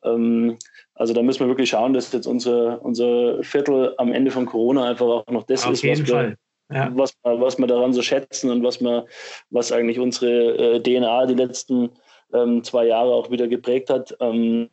Ähm, 0.04 0.58
also 0.94 1.12
da 1.12 1.22
müssen 1.22 1.40
wir 1.40 1.48
wirklich 1.48 1.70
schauen, 1.70 1.92
dass 1.92 2.12
jetzt 2.12 2.26
unser, 2.26 2.84
unser 2.84 3.42
Viertel 3.42 3.94
am 3.98 4.12
Ende 4.12 4.30
von 4.30 4.46
Corona 4.46 4.90
einfach 4.90 5.06
auch 5.06 5.26
noch 5.26 5.42
das 5.44 5.64
Auf 5.66 5.72
ist, 5.72 5.82
jeden 5.82 6.02
was 6.02 6.08
wir. 6.08 6.36
Ja. 6.70 6.92
was, 6.94 7.14
was 7.22 7.58
wir 7.58 7.66
daran 7.66 7.94
so 7.94 8.02
schätzen 8.02 8.50
und 8.50 8.62
was, 8.62 8.80
wir, 8.80 9.06
was 9.48 9.72
eigentlich 9.72 9.98
unsere 9.98 10.76
äh, 10.76 10.82
DNA 10.82 11.24
die 11.24 11.34
letzten 11.34 11.90
ähm, 12.32 12.62
zwei 12.64 12.86
Jahre 12.86 13.12
auch 13.12 13.30
wieder 13.30 13.48
geprägt 13.48 13.90
hat. 13.90 14.16
Ähm, 14.20 14.70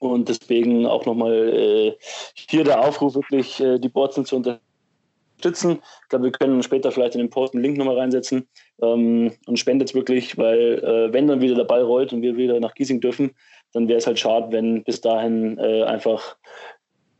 und 0.00 0.28
deswegen 0.28 0.84
auch 0.86 1.06
nochmal 1.06 1.32
äh, 1.32 1.96
hier 2.34 2.64
der 2.64 2.80
Aufruf, 2.80 3.14
wirklich 3.14 3.60
äh, 3.60 3.78
die 3.78 3.88
Borzen 3.88 4.24
zu 4.24 4.34
unterstützen. 4.36 5.80
Ich 6.02 6.08
glaube, 6.08 6.24
wir 6.24 6.32
können 6.32 6.62
später 6.62 6.90
vielleicht 6.90 7.14
in 7.14 7.20
den 7.20 7.30
Post 7.30 7.54
einen 7.54 7.62
Link 7.62 7.78
nochmal 7.78 7.98
reinsetzen 7.98 8.48
ähm, 8.82 9.32
und 9.46 9.58
spendet 9.58 9.94
wirklich, 9.94 10.36
weil 10.38 10.82
äh, 10.82 11.12
wenn 11.12 11.28
dann 11.28 11.40
wieder 11.40 11.54
der 11.54 11.64
Ball 11.64 11.82
rollt 11.82 12.12
und 12.12 12.22
wir 12.22 12.36
wieder 12.36 12.58
nach 12.58 12.74
Giesing 12.74 13.00
dürfen, 13.00 13.30
dann 13.72 13.86
wäre 13.86 13.98
es 13.98 14.06
halt 14.06 14.18
schade, 14.18 14.48
wenn 14.50 14.82
bis 14.82 15.00
dahin 15.00 15.56
äh, 15.58 15.84
einfach 15.84 16.36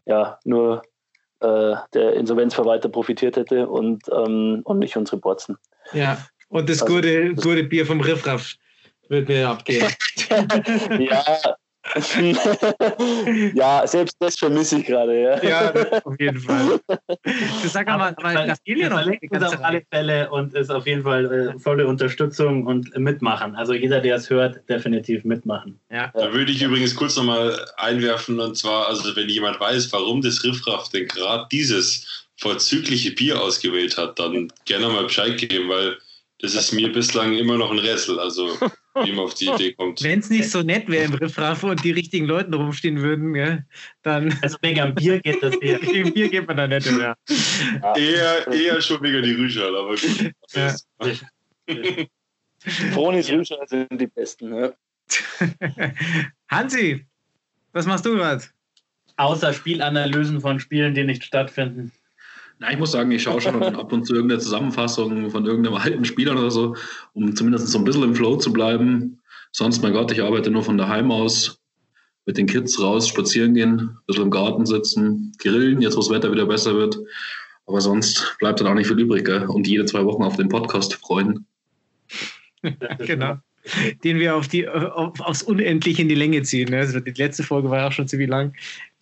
ja, 0.06 0.38
nur 0.44 0.82
äh, 1.40 1.74
der 1.94 2.14
Insolvenzverwalter 2.14 2.88
profitiert 2.88 3.36
hätte 3.36 3.68
und, 3.68 4.02
ähm, 4.12 4.62
und 4.64 4.78
nicht 4.78 4.96
unsere 4.96 5.18
Borzen. 5.18 5.56
Ja. 5.92 6.18
Und 6.48 6.68
das 6.68 6.82
Also, 6.82 6.94
gute, 6.94 7.34
das- 7.34 7.44
gute 7.44 7.64
Bier 7.64 7.84
vom 7.86 8.00
Riffraff 8.00 8.54
wird 9.08 9.28
mir 9.28 9.48
abgehen. 9.48 9.90
ja. 10.98 11.24
ja, 13.54 13.86
selbst 13.86 14.16
das 14.18 14.36
vermisse 14.36 14.78
ich 14.78 14.86
gerade, 14.86 15.20
ja. 15.20 15.42
ja, 15.42 15.72
auf 16.04 16.18
jeden 16.18 16.40
Fall. 16.40 16.80
Du 17.62 17.68
sag 17.68 17.86
mal, 17.86 18.14
aber 18.16 18.46
das 18.46 18.58
fehlt 18.64 18.78
ja 18.78 18.88
noch 18.88 19.04
ganze 19.30 19.48
auf 19.48 19.64
alle 19.64 19.82
Fälle 19.92 20.30
und 20.30 20.54
ist 20.54 20.70
auf 20.70 20.86
jeden 20.86 21.02
Fall 21.02 21.32
äh, 21.32 21.58
volle 21.58 21.86
Unterstützung 21.86 22.66
und 22.66 22.96
mitmachen. 22.98 23.54
Also 23.54 23.72
jeder, 23.72 24.00
der 24.00 24.16
es 24.16 24.28
hört, 24.30 24.68
definitiv 24.68 25.24
mitmachen. 25.24 25.78
Ja. 25.90 26.10
Da 26.14 26.32
würde 26.32 26.50
ich 26.50 26.62
übrigens 26.62 26.94
kurz 26.94 27.16
nochmal 27.16 27.56
einwerfen, 27.76 28.40
und 28.40 28.56
zwar, 28.56 28.88
also 28.88 29.14
wenn 29.14 29.28
jemand 29.28 29.60
weiß, 29.60 29.92
warum 29.92 30.22
das 30.22 30.42
Riffraff 30.42 30.88
denn 30.88 31.06
gerade 31.06 31.46
dieses 31.52 32.26
vorzügliche 32.36 33.12
Bier 33.12 33.40
ausgewählt 33.40 33.96
hat, 33.96 34.18
dann 34.18 34.52
gerne 34.64 34.88
mal 34.88 35.04
Bescheid 35.04 35.38
geben, 35.38 35.68
weil 35.68 35.96
das 36.40 36.54
ist 36.54 36.72
mir 36.72 36.92
bislang 36.92 37.34
immer 37.34 37.56
noch 37.56 37.70
ein 37.70 37.78
Rätsel, 37.78 38.18
also 38.18 38.48
wie 39.02 39.12
man 39.12 39.24
auf 39.24 39.34
die 39.34 39.46
Idee 39.46 39.72
kommt. 39.72 40.02
Wenn 40.02 40.18
es 40.18 40.28
nicht 40.28 40.50
so 40.50 40.62
nett 40.62 40.88
wäre 40.88 41.04
im 41.04 41.14
Riffraff 41.14 41.62
und 41.62 41.82
die 41.82 41.92
richtigen 41.92 42.26
Leute 42.26 42.54
rumstehen 42.54 43.00
würden, 43.00 43.34
ja, 43.34 43.60
dann 44.02 44.38
Also 44.42 44.58
wegen 44.60 44.80
am 44.80 44.94
Bier 44.94 45.20
geht 45.20 45.42
das 45.42 45.54
hier. 45.60 45.82
im 45.94 46.12
Bier 46.12 46.28
geht 46.28 46.46
man 46.46 46.56
da 46.56 46.66
nicht 46.66 46.86
hin, 46.86 47.00
ja. 47.00 47.16
Eher, 47.96 48.46
eher 48.48 48.80
schon 48.82 49.02
wegen 49.02 49.22
die 49.22 49.32
Rüschel, 49.32 49.74
aber 49.74 49.96
gut. 49.96 50.32
Ja. 50.52 50.74
Fronis 52.92 53.30
Rüscher 53.30 53.58
sind 53.66 53.98
die 53.98 54.06
besten. 54.06 54.54
Ja. 54.54 54.72
Hansi, 56.48 57.06
was 57.72 57.86
machst 57.86 58.04
du 58.04 58.16
gerade? 58.16 58.44
Außer 59.16 59.54
Spielanalysen 59.54 60.40
von 60.40 60.60
Spielen, 60.60 60.94
die 60.94 61.04
nicht 61.04 61.24
stattfinden. 61.24 61.92
Na, 62.58 62.72
ich 62.72 62.78
muss 62.78 62.92
sagen, 62.92 63.10
ich 63.10 63.22
schaue 63.22 63.40
schon 63.40 63.62
ab 63.62 63.92
und 63.92 64.06
zu 64.06 64.14
irgendeine 64.14 64.40
Zusammenfassung 64.40 65.30
von 65.30 65.44
irgendeinem 65.44 65.76
alten 65.76 66.04
Spieler 66.04 66.32
oder 66.32 66.50
so, 66.50 66.74
um 67.12 67.34
zumindest 67.36 67.68
so 67.68 67.78
ein 67.78 67.84
bisschen 67.84 68.02
im 68.02 68.14
Flow 68.14 68.36
zu 68.36 68.52
bleiben. 68.52 69.20
Sonst, 69.52 69.82
mein 69.82 69.92
Gott, 69.92 70.10
ich 70.12 70.22
arbeite 70.22 70.50
nur 70.50 70.62
von 70.62 70.78
daheim 70.78 71.10
aus, 71.10 71.60
mit 72.24 72.38
den 72.38 72.46
Kids 72.46 72.80
raus, 72.80 73.08
spazieren 73.08 73.54
gehen, 73.54 73.78
ein 73.78 73.98
bisschen 74.06 74.24
im 74.24 74.30
Garten 74.30 74.66
sitzen, 74.66 75.32
grillen, 75.38 75.80
jetzt 75.80 75.96
wo 75.96 76.00
das 76.00 76.10
Wetter 76.10 76.32
wieder 76.32 76.46
besser 76.46 76.74
wird. 76.74 76.98
Aber 77.66 77.80
sonst 77.80 78.36
bleibt 78.38 78.60
dann 78.60 78.68
auch 78.68 78.74
nicht 78.74 78.86
viel 78.86 78.98
übrig. 78.98 79.24
Gell? 79.24 79.46
Und 79.46 79.66
jede 79.66 79.84
zwei 79.84 80.04
Wochen 80.04 80.22
auf 80.22 80.36
den 80.36 80.48
Podcast 80.48 80.94
freuen. 80.94 81.46
Genau. 82.98 83.36
Den 84.04 84.18
wir 84.18 84.36
auf 84.36 84.48
die, 84.48 84.68
auf, 84.68 85.20
aufs 85.20 85.42
Unendliche 85.42 86.02
in 86.02 86.08
die 86.08 86.14
Länge 86.14 86.42
ziehen. 86.42 86.70
ne? 86.70 86.78
Also 86.78 87.00
die 87.00 87.10
letzte 87.12 87.42
Folge 87.42 87.70
war 87.70 87.78
ja 87.78 87.88
auch 87.88 87.92
schon 87.92 88.08
ziemlich 88.08 88.28
lang. 88.28 88.52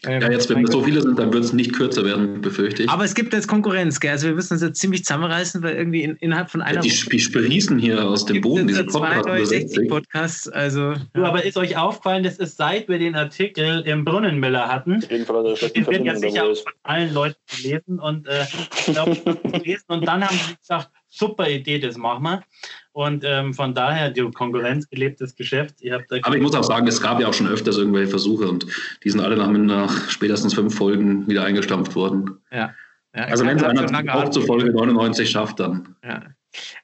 Ähm, 0.06 0.21
Ja, 0.21 0.30
jetzt, 0.30 0.50
wenn 0.50 0.64
es 0.64 0.71
so 0.71 0.83
viele 0.83 1.00
sind, 1.00 1.18
dann 1.18 1.33
wird 1.33 1.44
es 1.44 1.52
nicht 1.52 1.73
kürzer 1.73 2.04
werden, 2.04 2.40
befürchte 2.40 2.83
ich. 2.83 2.90
Aber 2.90 3.04
es 3.04 3.14
gibt 3.14 3.33
jetzt 3.33 3.49
Konkurrenz, 3.49 4.00
gell? 4.00 4.11
Also 4.11 4.26
wir 4.28 4.35
müssen 4.35 4.54
uns 4.54 4.62
jetzt 4.62 4.78
ziemlich 4.80 5.04
zusammenreißen, 5.04 5.62
weil 5.62 5.76
irgendwie 5.76 6.02
in, 6.02 6.16
innerhalb 6.16 6.50
von 6.50 6.61
einer 6.61 6.80
die, 6.80 6.90
die 6.90 7.18
sprießen 7.21 7.78
hier 7.78 8.04
aus 8.04 8.25
dem 8.26 8.40
Boden, 8.40 8.68
es 8.68 8.78
diese 8.78 8.85
Podcasts. 8.85 9.49
60 9.49 9.88
Podcasts. 9.88 10.49
Also 10.49 10.94
Du, 11.14 11.25
aber 11.25 11.44
ist 11.44 11.56
euch 11.56 11.76
aufgefallen, 11.76 12.23
das 12.23 12.37
ist 12.37 12.56
seit 12.56 12.88
wir 12.88 12.99
den 12.99 13.14
Artikel 13.14 13.83
im 13.87 14.04
Brunnenmiller 14.04 14.68
hatten, 14.68 15.00
den 15.00 15.26
wird 15.26 15.61
ja 15.61 15.68
Verbindung 15.68 16.16
sicher 16.16 16.44
er 16.49 16.56
von 16.56 16.73
allen 16.83 17.14
Leuten 17.14 17.37
gelesen 17.56 17.99
und 17.99 18.26
äh, 18.26 18.44
ich 18.76 18.92
glaube, 18.92 19.16
gelesen 19.52 19.85
und 19.88 20.06
dann 20.06 20.25
haben 20.25 20.37
sie 20.37 20.56
gesagt, 20.56 20.90
super 21.16 21.49
Idee, 21.49 21.78
das 21.78 21.97
machen 21.97 22.23
wir. 22.25 22.42
Und 22.92 23.25
ähm, 23.25 23.54
von 23.54 23.75
daher, 23.75 24.11
die 24.11 24.23
Konkurrenz 24.33 24.88
gelebtes 24.88 25.35
Geschäft. 25.35 25.80
Ihr 25.80 25.94
habt 25.94 26.11
da 26.11 26.16
Aber 26.23 26.37
ich 26.37 26.42
muss 26.42 26.54
auch 26.54 26.62
sagen, 26.64 26.87
es 26.87 27.00
gab 27.00 27.21
ja 27.21 27.28
auch 27.28 27.35
schon 27.35 27.49
öfters 27.49 27.76
irgendwelche 27.78 28.11
Versuche 28.11 28.49
und 28.49 28.66
die 29.02 29.11
sind 29.11 29.21
alle 29.21 29.37
nach, 29.37 29.49
nach 29.50 30.11
spätestens 30.11 30.54
fünf 30.54 30.75
Folgen 30.76 31.26
wieder 31.28 31.44
eingestampft 31.44 31.94
worden. 31.94 32.38
ja. 32.52 32.73
ja 33.16 33.25
Also 33.25 33.44
wenn 33.47 33.56
es 33.56 33.62
einer 33.64 34.14
auch 34.14 34.30
zu 34.30 34.40
Atem. 34.40 34.47
Folge 34.47 34.73
99 34.73 35.30
schafft, 35.30 35.61
dann. 35.61 35.94
Ja. 36.04 36.23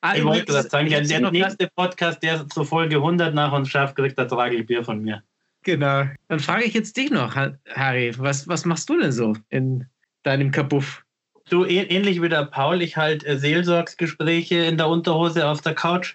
Ah, 0.00 0.16
ich 0.16 0.24
wollte 0.24 0.52
das 0.52 0.68
sagen, 0.68 0.88
der, 0.88 1.02
der 1.02 1.20
noch 1.20 1.32
ganz- 1.32 1.44
nächste 1.56 1.68
Podcast, 1.76 2.22
der 2.22 2.48
zur 2.48 2.64
Folge 2.64 2.96
100 2.96 3.34
nach 3.34 3.52
uns 3.52 3.68
schafft, 3.68 3.94
kriegt 3.96 4.18
das 4.18 4.32
Ragelbier 4.32 4.82
von 4.84 5.00
mir. 5.00 5.22
Genau. 5.62 6.04
Dann 6.28 6.40
frage 6.40 6.64
ich 6.64 6.74
jetzt 6.74 6.96
dich 6.96 7.10
noch, 7.10 7.36
Ha- 7.36 7.52
Harry, 7.74 8.12
was, 8.18 8.48
was 8.48 8.64
machst 8.64 8.88
du 8.88 8.98
denn 8.98 9.12
so 9.12 9.36
in 9.50 9.84
deinem 10.24 10.50
Kabuff? 10.50 11.04
Du, 11.50 11.64
äh- 11.64 11.86
ähnlich 11.88 12.22
wie 12.22 12.28
der 12.28 12.44
Paul, 12.46 12.80
ich 12.80 12.96
halt 12.96 13.26
äh, 13.26 13.36
Seelsorgsgespräche 13.36 14.56
in 14.56 14.78
der 14.78 14.88
Unterhose 14.88 15.46
auf 15.46 15.60
der 15.60 15.74
Couch. 15.74 16.14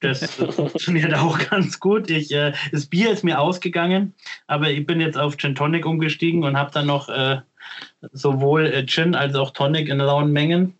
Das 0.00 0.34
funktioniert 0.34 1.14
auch 1.14 1.38
ganz 1.50 1.78
gut. 1.78 2.10
Ich, 2.10 2.32
äh, 2.32 2.52
das 2.72 2.86
Bier 2.86 3.10
ist 3.10 3.24
mir 3.24 3.40
ausgegangen, 3.40 4.14
aber 4.46 4.70
ich 4.70 4.86
bin 4.86 5.00
jetzt 5.00 5.18
auf 5.18 5.36
Gin 5.36 5.54
Tonic 5.54 5.86
umgestiegen 5.86 6.44
und 6.44 6.56
habe 6.56 6.70
dann 6.72 6.86
noch 6.86 7.08
äh, 7.08 7.40
sowohl 8.12 8.66
äh, 8.66 8.86
Gin 8.86 9.14
als 9.14 9.34
auch 9.34 9.50
Tonic 9.50 9.88
in 9.88 10.00
rauen 10.00 10.32
Mengen. 10.32 10.74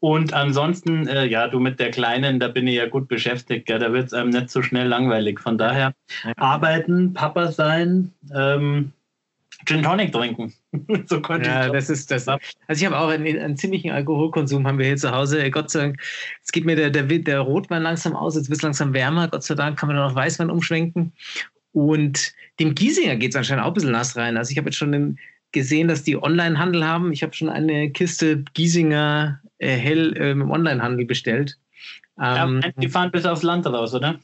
Und 0.00 0.32
ansonsten, 0.32 1.06
äh, 1.08 1.26
ja, 1.26 1.48
du 1.48 1.60
mit 1.60 1.78
der 1.78 1.90
Kleinen, 1.90 2.40
da 2.40 2.48
bin 2.48 2.66
ich 2.66 2.76
ja 2.76 2.86
gut 2.86 3.06
beschäftigt. 3.08 3.66
Gell? 3.66 3.78
Da 3.78 3.92
wird 3.92 4.06
es 4.06 4.14
einem 4.14 4.30
nicht 4.30 4.50
so 4.50 4.62
schnell 4.62 4.88
langweilig. 4.88 5.40
Von 5.40 5.58
daher 5.58 5.92
arbeiten, 6.36 7.12
Papa 7.12 7.52
sein, 7.52 8.12
ähm, 8.34 8.92
Gin 9.66 9.82
Tonic 9.82 10.12
trinken. 10.12 10.52
so 11.06 11.20
konnte 11.20 11.48
Ja, 11.48 11.66
ich 11.66 11.72
das 11.72 11.90
ist 11.90 12.10
das. 12.10 12.26
Also 12.28 12.40
ich 12.70 12.84
habe 12.84 12.98
auch 12.98 13.08
einen, 13.08 13.26
einen 13.38 13.56
ziemlichen 13.56 13.90
Alkoholkonsum 13.90 14.66
haben 14.66 14.78
wir 14.78 14.86
hier 14.86 14.96
zu 14.96 15.10
Hause. 15.10 15.50
Gott 15.50 15.70
sei 15.70 15.80
Dank, 15.80 16.02
es 16.42 16.52
geht 16.52 16.64
mir 16.64 16.76
der, 16.76 16.90
der, 16.90 17.04
der 17.04 17.40
Rotwein 17.40 17.82
langsam 17.82 18.14
aus, 18.14 18.36
jetzt 18.36 18.48
wird 18.48 18.58
es 18.58 18.62
langsam 18.62 18.92
wärmer. 18.94 19.28
Gott 19.28 19.44
sei 19.44 19.54
Dank 19.54 19.78
kann 19.78 19.88
man 19.88 19.96
dann 19.96 20.06
auf 20.06 20.14
Weißwein 20.14 20.50
umschwenken. 20.50 21.12
Und 21.72 22.32
dem 22.58 22.74
Giesinger 22.74 23.16
geht 23.16 23.30
es 23.30 23.36
anscheinend 23.36 23.64
auch 23.64 23.68
ein 23.68 23.74
bisschen 23.74 23.92
nass 23.92 24.16
rein. 24.16 24.36
Also 24.36 24.50
ich 24.50 24.58
habe 24.58 24.68
jetzt 24.68 24.76
schon 24.76 24.92
den, 24.92 25.18
gesehen, 25.52 25.88
dass 25.88 26.02
die 26.02 26.16
Onlinehandel 26.16 26.84
haben. 26.84 27.12
Ich 27.12 27.22
habe 27.22 27.34
schon 27.34 27.48
eine 27.48 27.90
Kiste 27.90 28.44
Giesinger 28.54 29.40
äh, 29.58 29.76
Hell 29.76 30.14
ähm, 30.16 30.42
im 30.42 30.50
Onlinehandel 30.50 31.06
bestellt. 31.06 31.58
Ja, 32.18 32.44
Ähm, 32.44 32.60
die 32.76 32.88
fahren 32.88 33.10
bis 33.10 33.24
aufs 33.24 33.42
Land 33.42 33.66
raus, 33.66 33.94
oder? 33.94 34.18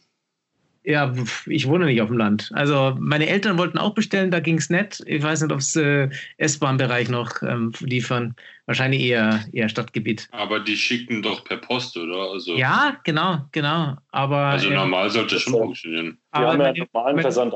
Ja, 0.87 1.13
ich 1.47 1.67
wohne 1.67 1.87
nicht 1.87 2.01
auf 2.01 2.09
dem 2.09 2.17
Land. 2.17 2.51
Also 2.55 2.97
meine 3.01 3.27
Eltern 3.27 3.59
wollten 3.59 3.77
auch 3.77 3.93
bestellen, 3.95 4.31
da 4.31 4.39
ging 4.39 4.57
es 4.57 4.71
nicht. 4.71 5.03
Ich 5.07 5.21
weiß 5.21 5.43
nicht, 5.43 5.53
ob 5.53 5.59
es 5.59 5.75
äh, 5.75 6.09
S-Bahn-Bereich 6.37 7.09
noch 7.09 7.43
ähm, 7.43 7.73
liefern. 7.81 8.37
Wahrscheinlich 8.67 9.03
eher, 9.03 9.45
eher 9.53 9.69
Stadtgebiet. 9.69 10.29
Aber 10.31 10.61
die 10.61 10.77
schicken 10.77 11.23
doch 11.23 11.43
per 11.43 11.57
Post, 11.57 11.97
oder? 11.97 12.31
Also, 12.31 12.55
Ja, 12.57 12.99
genau, 13.03 13.45
genau. 13.51 13.97
Aber, 14.13 14.37
also 14.37 14.71
äh, 14.71 14.75
normal 14.75 15.11
sollte 15.11 15.41
schon 15.41 15.55
funktionieren. 15.55 16.19
Wir 16.33 16.41
aber 16.41 16.53
haben 16.53 16.61
ja 16.61 16.67
einen 16.67 16.87
normalen 16.93 17.21
Versand 17.21 17.55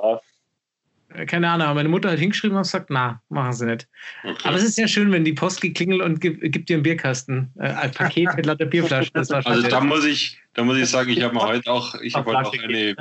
äh, 1.14 1.26
keine 1.26 1.48
Ahnung, 1.48 1.66
aber 1.68 1.74
meine 1.76 1.88
Mutter 1.88 2.10
hat 2.10 2.18
hingeschrieben 2.18 2.56
und 2.56 2.62
gesagt, 2.62 2.90
na, 2.90 3.20
machen 3.28 3.52
sie 3.52 3.66
nicht. 3.66 3.88
Okay. 4.24 4.36
Aber 4.44 4.56
es 4.56 4.64
ist 4.64 4.74
sehr 4.76 4.88
schön, 4.88 5.10
wenn 5.12 5.24
die 5.24 5.32
Post 5.32 5.60
geklingelt 5.60 6.02
und 6.02 6.20
gibt, 6.20 6.40
gibt 6.52 6.68
dir 6.68 6.74
einen 6.74 6.82
Bierkasten, 6.82 7.52
äh, 7.58 7.68
ein 7.68 7.92
Paket 7.92 8.34
mit 8.36 8.46
lauter 8.46 8.66
Bierflaschen. 8.66 9.12
Das 9.14 9.30
war 9.30 9.42
schon 9.42 9.52
Also 9.52 9.68
da 9.68 9.80
muss 9.80 10.04
ich, 10.04 10.40
da 10.54 10.64
muss 10.64 10.78
ich 10.78 10.88
sagen, 10.88 11.10
ich 11.10 11.22
habe 11.22 11.38
heute 11.38 11.70
auch, 11.70 11.94
ich 11.96 12.14
habe 12.14 12.30
heute 12.32 12.48
auch 12.48 12.52
eine, 12.52 12.96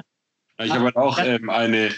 ich 0.60 0.72
habe 0.72 0.86
heute 0.86 0.98
auch 0.98 1.20
ähm, 1.20 1.50
eine 1.50 1.92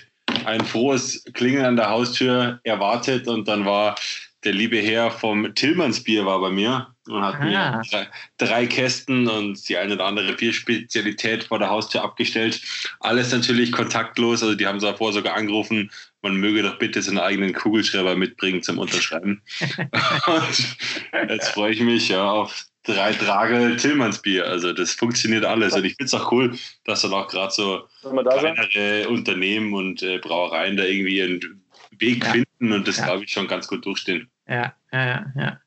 ein 0.46 0.64
frohes 0.64 1.24
Klingeln 1.34 1.66
an 1.66 1.76
der 1.76 1.90
Haustür 1.90 2.60
erwartet 2.64 3.28
und 3.28 3.48
dann 3.48 3.66
war 3.66 3.96
der 4.44 4.54
liebe 4.54 4.78
Herr 4.78 5.12
vom 5.12 5.54
Tillmannsbier 5.54 6.26
war 6.26 6.40
bei 6.42 6.50
mir 6.50 6.88
und 7.08 7.22
hat 7.22 7.36
ah. 7.36 7.46
mir 7.46 7.82
drei, 7.92 8.08
drei, 8.38 8.66
Kästen 8.66 9.28
und 9.28 9.68
die 9.70 9.78
eine 9.78 9.94
oder 9.94 10.06
andere 10.06 10.34
Bierspezialität 10.34 11.44
vor 11.44 11.60
der 11.60 11.70
Haustür 11.70 12.04
abgestellt. 12.04 12.60
Alles 13.02 13.32
natürlich 13.32 13.72
kontaktlos, 13.72 14.42
also 14.42 14.56
die 14.56 14.66
haben 14.66 14.80
davor 14.80 15.14
sogar 15.14 15.36
angerufen, 15.36 15.92
man 16.24 16.36
möge 16.36 16.64
doch 16.64 16.80
bitte 16.80 17.02
seinen 17.02 17.20
eigenen 17.20 17.54
Kugelschreiber 17.54 18.16
mitbringen 18.16 18.64
zum 18.64 18.80
Unterschreiben. 18.80 19.44
und 20.28 21.30
jetzt 21.30 21.50
freue 21.50 21.74
ich 21.74 21.82
mich 21.82 22.10
ja 22.10 22.32
auf 22.32 22.66
drei 22.84 23.14
Trage 23.14 23.76
Tillmannsbier. 23.78 24.46
Also 24.46 24.74
das 24.74 24.92
funktioniert 24.92 25.46
alles. 25.46 25.74
Und 25.74 25.86
ich 25.86 25.96
finde 25.96 26.06
es 26.06 26.14
auch 26.14 26.32
cool, 26.32 26.56
dass 26.86 27.02
dann 27.02 27.14
auch 27.14 27.28
gerade 27.28 27.52
so 27.52 27.82
kleinere 28.02 29.08
Unternehmen 29.10 29.74
und 29.74 30.02
äh, 30.04 30.18
Brauereien 30.18 30.78
da 30.78 30.84
irgendwie 30.84 31.18
ihren 31.18 31.62
Weg 31.98 32.24
ja. 32.24 32.32
finden 32.32 32.74
und 32.74 32.88
das, 32.88 32.98
ja. 32.98 33.06
glaube 33.06 33.24
ich, 33.24 33.32
schon 33.32 33.48
ganz 33.48 33.68
gut 33.68 33.86
durchstehen. 33.86 34.30
Ja, 34.48 34.74
ja, 34.92 35.06
ja. 35.06 35.26
ja. 35.38 35.60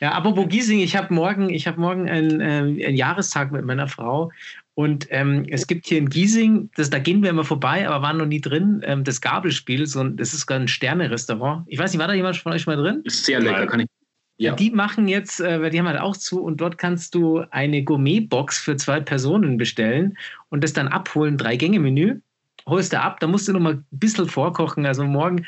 Ja, 0.00 0.12
apropos 0.12 0.48
Giesing, 0.48 0.80
ich 0.80 0.96
habe 0.96 1.14
morgen, 1.14 1.48
ich 1.48 1.66
hab 1.66 1.78
morgen 1.78 2.10
einen, 2.10 2.40
äh, 2.40 2.44
einen 2.44 2.96
Jahrestag 2.96 3.52
mit 3.52 3.64
meiner 3.64 3.88
Frau 3.88 4.32
und 4.74 5.06
ähm, 5.10 5.46
es 5.48 5.66
gibt 5.66 5.86
hier 5.86 5.98
in 5.98 6.10
Giesing, 6.10 6.68
das, 6.76 6.90
da 6.90 6.98
gehen 6.98 7.22
wir 7.22 7.30
immer 7.30 7.44
vorbei, 7.44 7.88
aber 7.88 8.02
waren 8.02 8.18
noch 8.18 8.26
nie 8.26 8.40
drin, 8.40 8.82
ähm, 8.84 9.04
das 9.04 9.20
Gabelspiel, 9.20 9.86
so, 9.86 10.02
das 10.04 10.34
ist 10.34 10.40
sogar 10.40 10.58
ein 10.58 10.68
Sterne-Restaurant. 10.68 11.64
Ich 11.68 11.78
weiß 11.78 11.92
nicht, 11.92 12.00
war 12.00 12.08
da 12.08 12.14
jemand 12.14 12.36
von 12.36 12.52
euch 12.52 12.66
mal 12.66 12.76
drin? 12.76 13.02
Ist 13.04 13.24
sehr 13.24 13.40
lecker, 13.40 13.66
kann 13.66 13.80
ich 13.80 13.86
ja. 14.36 14.54
Die 14.54 14.70
machen 14.70 15.06
jetzt, 15.06 15.40
äh, 15.40 15.60
weil 15.60 15.70
die 15.70 15.78
haben 15.78 15.86
halt 15.86 16.00
auch 16.00 16.16
zu 16.16 16.42
und 16.42 16.60
dort 16.60 16.76
kannst 16.76 17.14
du 17.14 17.44
eine 17.50 17.84
Gourmet-Box 17.84 18.58
für 18.58 18.76
zwei 18.76 19.00
Personen 19.00 19.56
bestellen 19.56 20.18
und 20.48 20.64
das 20.64 20.72
dann 20.72 20.88
abholen, 20.88 21.38
Drei-Gänge-Menü. 21.38 22.20
Holst 22.66 22.92
du 22.92 23.00
ab, 23.00 23.20
da 23.20 23.26
musst 23.26 23.46
du 23.46 23.52
noch 23.52 23.60
mal 23.60 23.74
ein 23.74 23.84
bisschen 23.90 24.28
vorkochen. 24.28 24.86
Also 24.86 25.04
morgen 25.04 25.46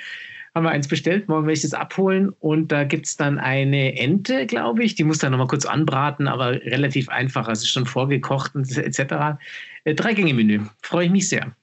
haben 0.55 0.65
wir 0.65 0.71
eins 0.71 0.89
bestellt, 0.89 1.29
morgen 1.29 1.47
werde 1.47 1.57
ich 1.57 1.63
das 1.63 1.75
abholen 1.75 2.31
und 2.41 2.71
da 2.73 2.85
gibt 2.85 3.07
es 3.07 3.17
dann 3.17 3.39
eine 3.39 3.99
Ente, 3.99 4.47
glaube 4.47 4.85
ich. 4.85 4.95
Die 4.95 5.05
muss 5.05 5.19
dann 5.19 5.33
noch 5.33 5.39
mal 5.39 5.49
kurz 5.49 5.67
anbraten, 5.67 6.29
aber 6.29 6.53
relativ 6.53 7.09
einfach, 7.09 7.49
also 7.49 7.67
schon 7.67 7.87
vorgekocht 7.87 8.55
und 8.55 8.71
etc. 8.77 9.39
Äh, 9.85 9.95
Drei-Gänge-Menü. 9.95 10.63
Freue 10.83 11.07
ich 11.07 11.13
mich 11.13 11.29
sehr. 11.29 11.55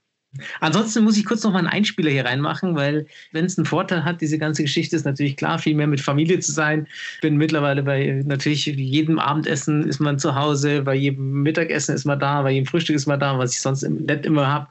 Ansonsten 0.60 1.04
muss 1.04 1.18
ich 1.18 1.26
kurz 1.26 1.44
noch 1.44 1.52
mal 1.52 1.60
einen 1.60 1.68
Einspieler 1.68 2.10
hier 2.10 2.26
reinmachen, 2.26 2.76
weil 2.76 3.06
wenn 3.32 3.46
es 3.46 3.58
einen 3.58 3.66
Vorteil 3.66 4.04
hat, 4.04 4.22
diese 4.22 4.40
ganze 4.40 4.64
Geschichte 4.64 4.96
ist 4.96 5.06
natürlich 5.06 5.38
klar, 5.38 5.60
viel 5.60 5.76
mehr 5.76 5.88
mit 5.88 6.02
Familie 6.02 6.40
zu 6.40 6.52
sein. 6.52 6.88
Bin 7.22 7.38
mittlerweile 7.38 7.84
bei 7.84 8.22
natürlich 8.26 8.66
jedem 8.66 9.20
Abendessen 9.20 9.88
ist 9.88 10.00
man 10.00 10.18
zu 10.18 10.36
Hause, 10.36 10.82
bei 10.82 10.96
jedem 10.96 11.44
Mittagessen 11.44 11.94
ist 11.94 12.06
man 12.06 12.20
da, 12.20 12.42
bei 12.42 12.52
jedem 12.52 12.66
Frühstück 12.66 12.96
ist 12.96 13.06
man 13.06 13.20
da, 13.20 13.38
was 13.38 13.54
ich 13.54 13.62
sonst 13.62 13.84
nicht 13.84 14.26
immer 14.26 14.48
habe. 14.48 14.68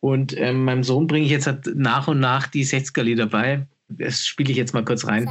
Und 0.00 0.36
ähm, 0.38 0.64
meinem 0.64 0.84
Sohn 0.84 1.06
bringe 1.06 1.26
ich 1.26 1.32
jetzt 1.32 1.46
halt 1.46 1.66
nach 1.74 2.08
und 2.08 2.20
nach 2.20 2.46
die 2.46 2.64
60er-Lieder 2.64 3.26
bei. 3.26 3.66
Das 3.88 4.26
spiele 4.26 4.50
ich 4.50 4.56
jetzt 4.56 4.72
mal 4.72 4.84
kurz 4.84 5.06
rein. 5.06 5.28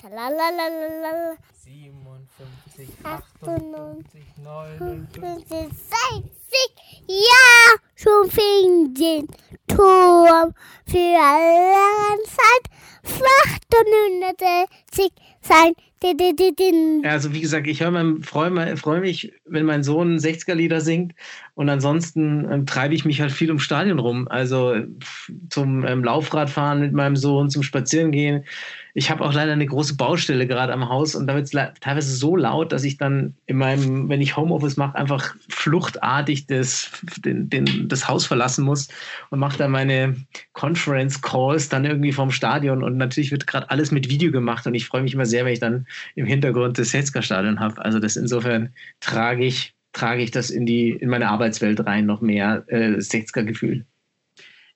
Hühnchen, 0.00 0.48
sexy 0.48 0.60
Hühnchen. 0.60 1.36
Schalalala. 1.36 1.36
57, 1.64 2.88
58, 3.04 4.24
59, 4.38 5.68
60. 5.68 6.32
Ja, 7.06 7.76
schon 7.94 8.30
fing 8.30 8.94
den 8.94 9.28
Turm 9.66 10.54
für 10.86 11.18
alle 11.20 12.22
Zeit. 12.24 12.64
860 13.04 15.12
sein. 15.42 15.74
Also 17.04 17.34
wie 17.34 17.42
gesagt, 17.42 17.66
ich 17.66 17.78
freue 17.78 18.76
freu 18.78 19.00
mich, 19.00 19.34
wenn 19.44 19.66
mein 19.66 19.82
Sohn 19.82 20.16
60er-Lieder 20.16 20.80
singt. 20.80 21.14
Und 21.54 21.68
ansonsten 21.68 22.50
ähm, 22.50 22.64
treibe 22.64 22.94
ich 22.94 23.04
mich 23.04 23.20
halt 23.20 23.32
viel 23.32 23.50
im 23.50 23.58
Stadion 23.58 23.98
rum. 23.98 24.26
Also 24.28 24.76
zum 25.50 25.84
ähm, 25.84 26.02
Laufradfahren 26.02 26.80
mit 26.80 26.94
meinem 26.94 27.16
Sohn, 27.16 27.50
zum 27.50 27.62
Spazierengehen. 27.62 28.44
Ich 28.94 29.10
habe 29.10 29.22
auch 29.22 29.34
leider 29.34 29.52
eine 29.52 29.66
große 29.66 29.96
Baustelle 29.96 30.46
gerade 30.46 30.72
am 30.72 30.88
Haus. 30.88 31.14
Und 31.14 31.26
da 31.26 31.34
wird 31.34 31.52
es 31.52 31.80
teilweise 31.80 32.16
so 32.16 32.34
laut, 32.34 32.72
dass 32.72 32.84
ich 32.84 32.96
dann 32.96 33.34
in 33.46 33.58
meinem, 33.58 34.08
wenn 34.08 34.22
ich 34.22 34.38
Homeoffice 34.38 34.78
mache, 34.78 34.96
einfach 34.96 35.34
fluchtartig 35.50 36.46
das, 36.46 36.90
den, 37.18 37.50
den, 37.50 37.88
das 37.88 38.08
Haus 38.08 38.24
verlassen 38.24 38.64
muss 38.64 38.88
und 39.28 39.38
mache 39.38 39.58
dann 39.58 39.70
meine 39.70 40.16
Conference 40.54 41.20
Calls 41.20 41.68
dann 41.68 41.84
irgendwie 41.84 42.12
vom 42.12 42.30
Stadion 42.30 42.82
und 42.90 42.98
natürlich 42.98 43.30
wird 43.30 43.46
gerade 43.46 43.70
alles 43.70 43.90
mit 43.90 44.08
Video 44.08 44.32
gemacht 44.32 44.66
und 44.66 44.74
ich 44.74 44.86
freue 44.86 45.02
mich 45.02 45.14
immer 45.14 45.26
sehr, 45.26 45.44
wenn 45.44 45.52
ich 45.52 45.60
dann 45.60 45.86
im 46.14 46.26
Hintergrund 46.26 46.78
das 46.78 46.92
Hetzker-Stadion 46.92 47.60
habe. 47.60 47.84
Also 47.84 47.98
das 47.98 48.16
insofern 48.16 48.72
trage 49.00 49.44
ich, 49.44 49.74
trage 49.92 50.22
ich 50.22 50.30
das 50.30 50.50
in 50.50 50.66
die, 50.66 50.90
in 50.90 51.08
meine 51.08 51.28
Arbeitswelt 51.28 51.84
rein, 51.86 52.06
noch 52.06 52.20
mehr 52.20 52.64
äh, 52.68 52.96
60er-Gefühl 52.96 53.84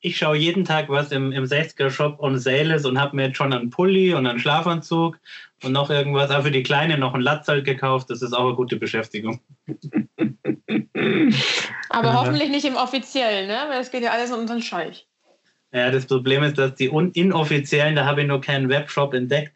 ich 0.05 0.19
schaue 0.19 0.37
jeden 0.37 0.67
Tag, 0.67 0.91
was 0.91 1.13
im, 1.13 1.33
im 1.33 1.45
60er-Shop 1.45 2.21
on 2.21 2.39
sale 2.39 2.75
ist 2.75 2.85
und 2.85 3.01
habe 3.01 3.17
mir 3.17 3.29
jetzt 3.29 3.39
schon 3.39 3.55
einen 3.55 3.71
Pulli 3.71 4.13
und 4.13 4.27
einen 4.27 4.39
Schlafanzug 4.39 5.19
und 5.63 5.73
noch 5.73 5.89
irgendwas, 5.89 6.31
aber 6.31 6.45
für 6.45 6.51
die 6.51 6.63
Kleine 6.63 6.99
noch 6.99 7.15
ein 7.15 7.23
Latzal 7.23 7.63
gekauft. 7.63 8.11
Das 8.11 8.21
ist 8.21 8.35
auch 8.35 8.49
eine 8.49 8.55
gute 8.55 8.77
Beschäftigung. 8.77 9.41
Aber 11.89 12.09
ja. 12.09 12.21
hoffentlich 12.21 12.51
nicht 12.51 12.67
im 12.67 12.77
offiziellen, 12.77 13.47
ne? 13.47 13.65
weil 13.71 13.81
es 13.81 13.91
geht 13.91 14.03
ja 14.03 14.11
alles 14.11 14.31
um 14.31 14.41
unseren 14.41 14.61
Scheich. 14.61 15.07
Ja, 15.75 15.91
das 15.91 16.07
Problem 16.07 16.45
ist, 16.45 16.57
dass 16.57 16.77
die 16.77 16.87
inoffiziellen, 16.87 17.97
da 17.97 18.05
habe 18.05 18.23
ich 18.23 18.29
nur 18.29 18.41
keinen 18.41 18.69
Webshop 18.69 19.13
entdeckt. 19.13 19.55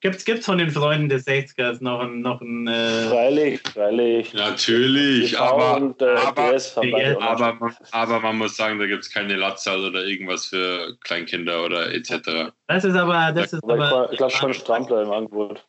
Gibt 0.00 0.16
es 0.16 0.44
von 0.44 0.58
den 0.58 0.70
Freunden 0.70 1.08
des 1.08 1.26
60ers 1.26 1.82
noch 1.82 2.00
ein. 2.00 2.20
Noch 2.20 2.40
ein 2.40 2.66
äh 2.66 3.08
freilich, 3.08 3.60
freilich. 3.60 4.34
Natürlich, 4.34 5.38
aber, 5.38 5.76
und, 5.76 6.02
äh, 6.02 6.14
aber, 6.14 6.56
aber, 7.20 7.72
aber, 7.90 8.20
man 8.20 8.36
muss 8.36 8.56
sagen, 8.56 8.78
da 8.78 8.86
gibt 8.86 9.02
es 9.02 9.10
keine 9.10 9.36
Latzal 9.36 9.82
oder 9.82 10.04
irgendwas 10.04 10.46
für 10.46 10.96
Kleinkinder 11.04 11.64
oder 11.64 11.94
etc. 11.94 12.52
Das 12.66 12.84
ist 12.84 12.96
aber. 12.96 13.32
Das 13.32 13.54
ist 13.54 13.64
aber 13.64 14.10
ich 14.12 14.18
glaube 14.18 14.32
schon 14.32 14.52
Strampler 14.52 15.02
im 15.02 15.10
Angebot. 15.10 15.64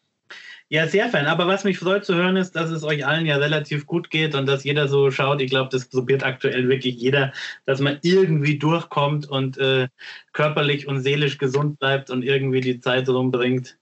Ja, 0.69 0.87
sehr 0.87 1.09
fein. 1.09 1.27
Aber 1.27 1.47
was 1.47 1.63
mich 1.63 1.77
freut 1.77 2.05
zu 2.05 2.15
hören, 2.15 2.37
ist, 2.37 2.55
dass 2.55 2.71
es 2.71 2.83
euch 2.83 3.05
allen 3.05 3.27
ja 3.27 3.37
relativ 3.37 3.85
gut 3.85 4.09
geht 4.09 4.33
und 4.33 4.47
dass 4.47 4.63
jeder 4.63 4.87
so 4.87 5.11
schaut. 5.11 5.39
Ich 5.41 5.51
glaube, 5.51 5.69
das 5.71 5.87
probiert 5.87 6.23
aktuell 6.23 6.67
wirklich 6.67 6.95
jeder, 6.95 7.33
dass 7.65 7.79
man 7.79 7.99
irgendwie 8.01 8.57
durchkommt 8.57 9.29
und 9.29 9.59
äh, 9.59 9.87
körperlich 10.33 10.87
und 10.87 11.01
seelisch 11.01 11.37
gesund 11.37 11.77
bleibt 11.79 12.09
und 12.09 12.23
irgendwie 12.23 12.61
die 12.61 12.79
Zeit 12.79 13.07
rumbringt 13.07 13.77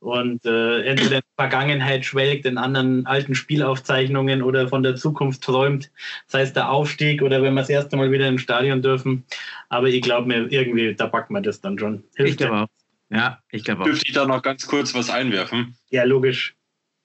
und 0.00 0.44
äh, 0.46 0.82
entweder 0.82 1.16
in 1.16 1.22
der 1.22 1.22
Vergangenheit 1.36 2.04
schwelgt, 2.04 2.46
in 2.46 2.56
anderen 2.56 3.04
alten 3.06 3.34
Spielaufzeichnungen 3.34 4.42
oder 4.42 4.68
von 4.68 4.82
der 4.82 4.94
Zukunft 4.94 5.42
träumt, 5.42 5.90
sei 6.26 6.42
es 6.42 6.52
der 6.52 6.70
Aufstieg 6.70 7.22
oder 7.22 7.42
wenn 7.42 7.54
wir 7.54 7.62
das 7.62 7.70
erste 7.70 7.96
Mal 7.96 8.12
wieder 8.12 8.28
im 8.28 8.38
Stadion 8.38 8.80
dürfen. 8.80 9.24
Aber 9.68 9.88
ich 9.88 10.02
glaube 10.02 10.28
mir, 10.28 10.46
irgendwie, 10.52 10.94
da 10.94 11.08
packt 11.08 11.30
man 11.30 11.42
das 11.42 11.60
dann 11.60 11.78
schon. 11.78 12.04
Hilft 12.14 12.32
ich 12.32 12.36
glaube 12.36 12.62
auch. 12.62 12.77
Ja, 13.10 13.42
ich 13.50 13.64
glaube 13.64 13.82
auch. 13.82 13.86
Dürfte 13.86 14.06
ich 14.06 14.14
da 14.14 14.26
noch 14.26 14.42
ganz 14.42 14.66
kurz 14.66 14.94
was 14.94 15.10
einwerfen? 15.10 15.76
Ja, 15.90 16.04
logisch. 16.04 16.54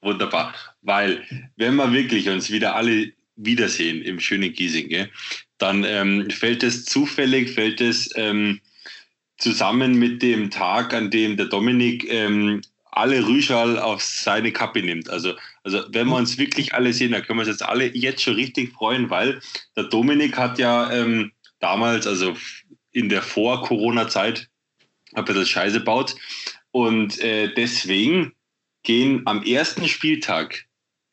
Wunderbar. 0.02 0.54
Weil, 0.82 1.24
wenn 1.56 1.76
wir 1.76 1.92
wirklich 1.92 2.28
uns 2.28 2.50
wieder 2.50 2.76
alle 2.76 3.12
wiedersehen 3.36 4.02
im 4.02 4.20
schönen 4.20 4.52
Giesing, 4.52 4.88
gell, 4.88 5.10
dann 5.58 5.82
ähm, 5.84 6.28
fällt 6.30 6.62
es 6.62 6.84
zufällig, 6.84 7.50
fällt 7.50 7.80
es 7.80 8.10
ähm, 8.16 8.60
zusammen 9.38 9.94
mit 9.98 10.22
dem 10.22 10.50
Tag, 10.50 10.92
an 10.92 11.10
dem 11.10 11.36
der 11.36 11.46
Dominik 11.46 12.06
ähm, 12.10 12.60
alle 12.92 13.26
Rüschal 13.26 13.78
auf 13.78 14.02
seine 14.02 14.52
Kappe 14.52 14.82
nimmt. 14.82 15.10
Also, 15.10 15.34
also 15.64 15.82
wenn 15.88 16.06
wir 16.08 16.16
uns 16.16 16.38
wirklich 16.38 16.74
alle 16.74 16.92
sehen, 16.92 17.12
dann 17.12 17.22
können 17.22 17.38
wir 17.38 17.46
uns 17.46 17.48
jetzt 17.48 17.64
alle 17.64 17.86
jetzt 17.96 18.22
schon 18.22 18.34
richtig 18.34 18.72
freuen, 18.72 19.10
weil 19.10 19.40
der 19.76 19.84
Dominik 19.84 20.36
hat 20.36 20.58
ja 20.58 20.92
ähm, 20.92 21.32
damals, 21.58 22.06
also 22.06 22.36
in 22.92 23.08
der 23.08 23.22
Vor-Corona-Zeit, 23.22 24.48
ein 25.14 25.24
bisschen 25.24 25.46
Scheiße 25.46 25.80
baut. 25.80 26.14
Und 26.70 27.20
äh, 27.20 27.52
deswegen 27.54 28.32
gehen 28.82 29.22
am 29.26 29.42
ersten 29.42 29.88
Spieltag, 29.88 30.64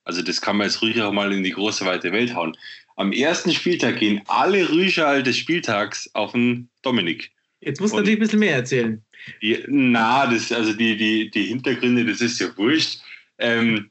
also 0.03 0.21
das 0.21 0.41
kann 0.41 0.57
man 0.57 0.67
jetzt 0.67 0.81
ruhig 0.81 1.01
auch 1.01 1.11
mal 1.11 1.31
in 1.31 1.43
die 1.43 1.51
große 1.51 1.85
weite 1.85 2.11
Welt 2.11 2.35
hauen, 2.35 2.57
am 2.97 3.11
ersten 3.11 3.51
Spieltag 3.51 3.97
gehen 3.97 4.21
alle 4.27 4.69
Rüschal 4.69 5.23
des 5.23 5.37
Spieltags 5.37 6.09
auf 6.13 6.33
den 6.33 6.69
Dominik. 6.81 7.31
Jetzt 7.61 7.79
musst 7.79 7.93
du 7.93 7.97
natürlich 7.97 8.17
ein 8.17 8.21
bisschen 8.21 8.39
mehr 8.39 8.55
erzählen. 8.55 9.03
Ja, 9.39 9.57
na, 9.67 10.27
das, 10.27 10.51
also 10.51 10.73
die, 10.73 10.97
die, 10.97 11.29
die 11.29 11.45
Hintergründe, 11.45 12.05
das 12.05 12.21
ist 12.21 12.39
ja 12.39 12.47
wurscht. 12.57 12.99
Ähm, 13.37 13.89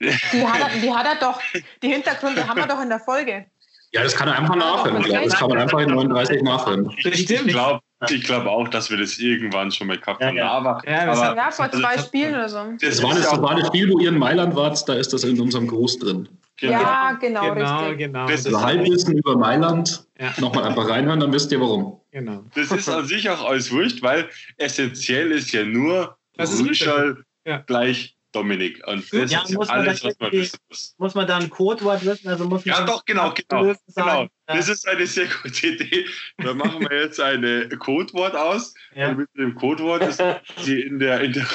die, 0.00 0.46
hat 0.46 0.60
er, 0.60 0.80
die 0.82 0.92
hat 0.92 1.06
er 1.06 1.16
doch, 1.16 1.40
die 1.82 1.88
Hintergründe 1.88 2.46
haben 2.46 2.58
wir 2.58 2.66
doch 2.66 2.80
in 2.80 2.88
der 2.88 3.00
Folge. 3.00 3.46
Ja, 3.92 4.02
das 4.02 4.14
kann 4.14 4.28
er 4.28 4.38
einfach 4.38 4.56
nachhören. 4.56 5.02
Das 5.02 5.34
kann 5.34 5.48
man 5.48 5.58
einfach 5.58 5.78
in 5.80 5.88
39 5.88 6.42
nachhören. 6.42 6.94
Ich 6.98 7.26
glaube 7.26 7.80
ich 8.10 8.24
glaub 8.24 8.46
auch, 8.46 8.68
dass 8.68 8.90
wir 8.90 8.98
das 8.98 9.18
irgendwann 9.18 9.70
schon 9.70 9.86
mal 9.86 9.98
gehabt 9.98 10.22
haben. 10.22 10.36
Ja, 10.36 10.50
Aber, 10.50 10.82
ja, 10.86 11.10
aber, 11.10 11.36
ja 11.36 11.50
vor 11.50 11.70
zwei 11.70 11.88
also, 11.88 12.06
Spielen 12.06 12.34
oder 12.34 12.48
so. 12.48 12.58
Das 12.80 13.02
war 13.02 13.14
das, 13.14 13.30
das 13.30 13.42
war 13.42 13.56
das 13.56 13.66
Spiel, 13.68 13.90
wo 13.90 13.98
ihr 13.98 14.10
in 14.10 14.18
Mailand 14.18 14.54
wart, 14.54 14.86
da 14.88 14.94
ist 14.94 15.12
das 15.12 15.24
in 15.24 15.40
unserem 15.40 15.66
Gruß 15.66 15.98
drin. 16.00 16.28
Genau. 16.58 16.72
Ja, 16.72 17.12
genau, 17.20 17.54
genau, 17.54 17.80
richtig. 17.80 17.98
genau. 17.98 18.26
Das 18.26 18.46
also 18.46 18.60
Halbwissen 18.60 19.18
über 19.18 19.36
Mailand, 19.36 20.06
ja. 20.18 20.32
nochmal 20.38 20.64
einfach 20.64 20.88
reinhören, 20.88 21.20
dann 21.20 21.32
wisst 21.32 21.52
ihr 21.52 21.60
warum. 21.60 22.00
Genau. 22.12 22.44
Das 22.54 22.70
ist 22.70 22.88
an 22.88 23.06
sich 23.06 23.28
auch 23.28 23.44
alles 23.44 23.70
wurscht, 23.70 24.02
weil 24.02 24.28
essentiell 24.56 25.32
ist 25.32 25.52
ja 25.52 25.64
nur 25.64 26.16
Rüschel 26.38 27.24
ja. 27.46 27.58
gleich 27.58 28.15
Dominik. 28.36 28.86
Und 28.86 29.10
das 29.12 29.30
ja, 29.30 29.42
ist 29.42 29.70
alles, 29.70 30.04
was 30.04 30.18
man 30.20 30.32
wissen 30.32 30.58
muss. 30.68 30.94
Muss 30.98 31.14
man 31.14 31.26
da 31.26 31.38
ein 31.38 31.48
Codewort 31.48 32.04
wissen? 32.04 32.28
Also 32.28 32.44
muss 32.44 32.64
ja, 32.64 32.84
doch, 32.84 33.04
genau, 33.04 33.32
genau. 33.32 33.74
genau. 33.94 34.28
Das 34.46 34.68
ist 34.68 34.86
eine 34.86 35.06
sehr 35.06 35.26
gute 35.42 35.66
Idee. 35.66 36.06
Da 36.38 36.52
machen 36.52 36.80
wir 36.82 37.00
jetzt 37.00 37.18
ein 37.18 37.68
Codewort 37.78 38.34
aus. 38.34 38.74
Ja. 38.94 39.08
Und 39.08 39.18
mit 39.18 39.28
dem 39.36 39.54
Codewort 39.54 40.02
ist 40.02 40.22
sie 40.58 40.82
in 40.82 40.98
der, 40.98 41.20
in 41.22 41.32
der 41.32 41.46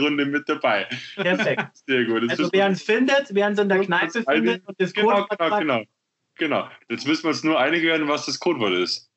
Runde 0.00 0.24
mit 0.24 0.48
dabei. 0.48 0.86
Perfekt. 1.16 1.66
Sehr 1.86 2.04
gut. 2.04 2.22
Jetzt 2.22 2.38
also 2.38 2.50
wer 2.52 2.68
es 2.68 2.82
findet, 2.82 3.26
wer 3.30 3.50
es 3.50 3.58
in 3.58 3.68
der 3.68 3.80
Kneipe 3.80 4.22
findet 4.22 4.66
und 4.66 4.80
das 4.80 4.92
genau, 4.92 5.26
Codewort 5.26 5.38
genau, 5.38 5.58
genau, 5.58 5.84
genau. 6.36 6.68
Jetzt 6.88 7.06
müssen 7.06 7.24
wir 7.24 7.30
uns 7.30 7.42
nur 7.42 7.58
einig 7.58 7.82
werden, 7.82 8.06
was 8.06 8.26
das 8.26 8.38
Codewort 8.38 8.74
ist. 8.74 9.09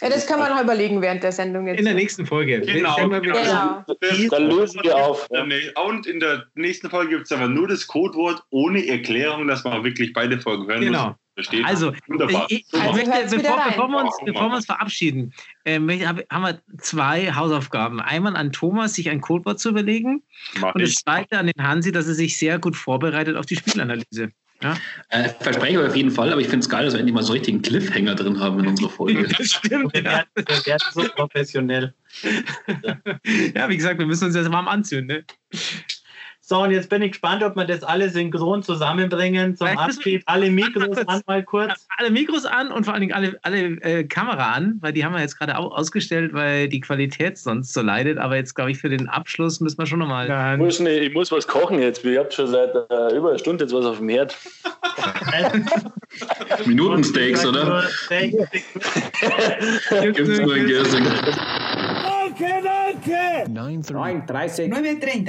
Ja, 0.00 0.08
das 0.08 0.26
kann 0.26 0.38
man 0.38 0.54
noch 0.54 0.62
überlegen 0.62 1.02
während 1.02 1.24
der 1.24 1.32
Sendung 1.32 1.66
jetzt. 1.66 1.80
In 1.80 1.84
der 1.84 1.94
nächsten 1.94 2.24
Folge. 2.24 2.60
Genau. 2.60 2.94
genau. 2.96 3.20
genau. 3.20 3.84
Dann 4.30 4.50
lösen 4.50 4.80
wir 4.84 4.96
auf. 4.96 5.28
Und 5.30 6.06
in 6.06 6.20
der 6.20 6.44
nächsten 6.54 6.88
Folge 6.88 7.16
gibt 7.16 7.24
es 7.24 7.32
aber 7.32 7.48
nur 7.48 7.66
das 7.66 7.86
Codewort 7.86 8.42
ohne 8.50 8.86
Erklärung, 8.86 9.48
dass 9.48 9.64
man 9.64 9.82
wirklich 9.82 10.12
beide 10.12 10.40
Folgen 10.40 10.68
hören 10.68 10.80
genau. 10.82 11.08
muss. 11.08 11.16
Versteht? 11.34 11.64
Also, 11.64 11.92
Wunderbar. 12.08 12.46
Ich, 12.48 12.64
ich 12.72 12.80
also 12.80 12.94
möchte, 12.94 13.36
bevor, 13.36 13.62
bevor, 13.64 13.88
wir 13.88 14.02
uns, 14.02 14.16
bevor 14.24 14.48
wir 14.48 14.56
uns 14.56 14.66
verabschieden, 14.66 15.32
äh, 15.62 15.78
haben 15.78 16.42
wir 16.42 16.60
zwei 16.78 17.32
Hausaufgaben. 17.32 18.00
Einmal 18.00 18.36
an 18.36 18.50
Thomas, 18.50 18.94
sich 18.94 19.08
ein 19.08 19.20
Codewort 19.20 19.60
zu 19.60 19.68
überlegen. 19.68 20.24
Mach 20.60 20.74
und 20.74 20.82
das 20.82 20.94
zweite 20.94 21.38
an 21.38 21.46
den 21.46 21.64
Hansi, 21.64 21.92
dass 21.92 22.08
er 22.08 22.14
sich 22.14 22.36
sehr 22.36 22.58
gut 22.58 22.74
vorbereitet 22.74 23.36
auf 23.36 23.46
die 23.46 23.54
Spielanalyse. 23.54 24.30
Ja? 24.62 24.76
Äh, 25.10 25.28
verspreche 25.40 25.86
auf 25.86 25.94
jeden 25.94 26.10
Fall, 26.10 26.32
aber 26.32 26.40
ich 26.40 26.48
finde 26.48 26.64
es 26.64 26.68
geil, 26.68 26.84
dass 26.84 26.94
wir 26.94 27.00
endlich 27.00 27.14
mal 27.14 27.22
so 27.22 27.32
richtigen 27.32 27.62
Cliffhanger 27.62 28.14
drin 28.14 28.40
haben 28.40 28.58
in 28.60 28.66
unserer 28.66 28.90
Folge. 28.90 29.28
das 29.38 29.52
stimmt. 29.52 29.94
Wir 29.94 30.04
werden, 30.04 30.26
wir 30.34 30.66
werden 30.66 30.88
so 30.92 31.02
professionell. 31.14 31.94
ja, 33.54 33.68
wie 33.68 33.76
gesagt, 33.76 33.98
wir 33.98 34.06
müssen 34.06 34.24
uns 34.24 34.34
jetzt 34.34 34.50
warm 34.50 34.66
anziehen. 34.66 35.06
Ne? 35.06 35.24
So, 36.48 36.62
und 36.62 36.70
jetzt 36.70 36.88
bin 36.88 37.02
ich 37.02 37.10
gespannt, 37.10 37.42
ob 37.42 37.56
wir 37.56 37.66
das 37.66 37.82
alles 37.82 38.14
synchron 38.14 38.62
zusammenbringen 38.62 39.54
zum 39.54 39.66
Vielleicht 39.66 39.80
Abschied. 39.80 40.22
Alle 40.24 40.50
Mikros 40.50 40.96
an, 41.06 41.20
mal 41.26 41.42
kurz. 41.42 41.86
Alle 41.98 42.10
Mikros 42.10 42.46
an 42.46 42.72
und 42.72 42.84
vor 42.84 42.94
allen 42.94 43.02
Dingen 43.02 43.12
alle, 43.12 43.38
alle 43.42 43.58
äh, 43.82 44.04
Kamera 44.04 44.52
an, 44.52 44.78
weil 44.80 44.94
die 44.94 45.04
haben 45.04 45.12
wir 45.12 45.20
jetzt 45.20 45.38
gerade 45.38 45.58
auch 45.58 45.70
ausgestellt, 45.72 46.32
weil 46.32 46.70
die 46.70 46.80
Qualität 46.80 47.36
sonst 47.36 47.74
so 47.74 47.82
leidet. 47.82 48.16
Aber 48.16 48.36
jetzt, 48.36 48.54
glaube 48.54 48.70
ich, 48.70 48.78
für 48.78 48.88
den 48.88 49.10
Abschluss 49.10 49.60
müssen 49.60 49.76
wir 49.76 49.84
schon 49.84 49.98
nochmal. 49.98 50.54
Ich 50.54 50.58
muss, 50.58 50.80
ich 50.80 51.12
muss 51.12 51.30
was 51.30 51.46
kochen 51.46 51.80
jetzt. 51.80 52.02
Ich 52.02 52.16
habe 52.16 52.32
schon 52.32 52.46
seit 52.46 52.74
äh, 52.74 53.14
über 53.14 53.28
einer 53.28 53.38
Stunde 53.38 53.64
jetzt 53.64 53.74
was 53.74 53.84
auf 53.84 53.98
dem 53.98 54.08
Herd. 54.08 54.34
Minutensteaks, 56.64 57.44
oder? 57.44 57.84
Gibt's 60.00 60.38
nur 60.38 60.56
in 60.56 60.66
Giersing. 60.66 61.06
Okay, 62.30 62.62
9.13. 62.94 63.48
9.30. 63.48 64.68
9.30. 64.68 65.24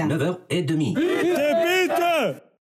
9.30. 0.50 0.96
9h30. 0.96 2.49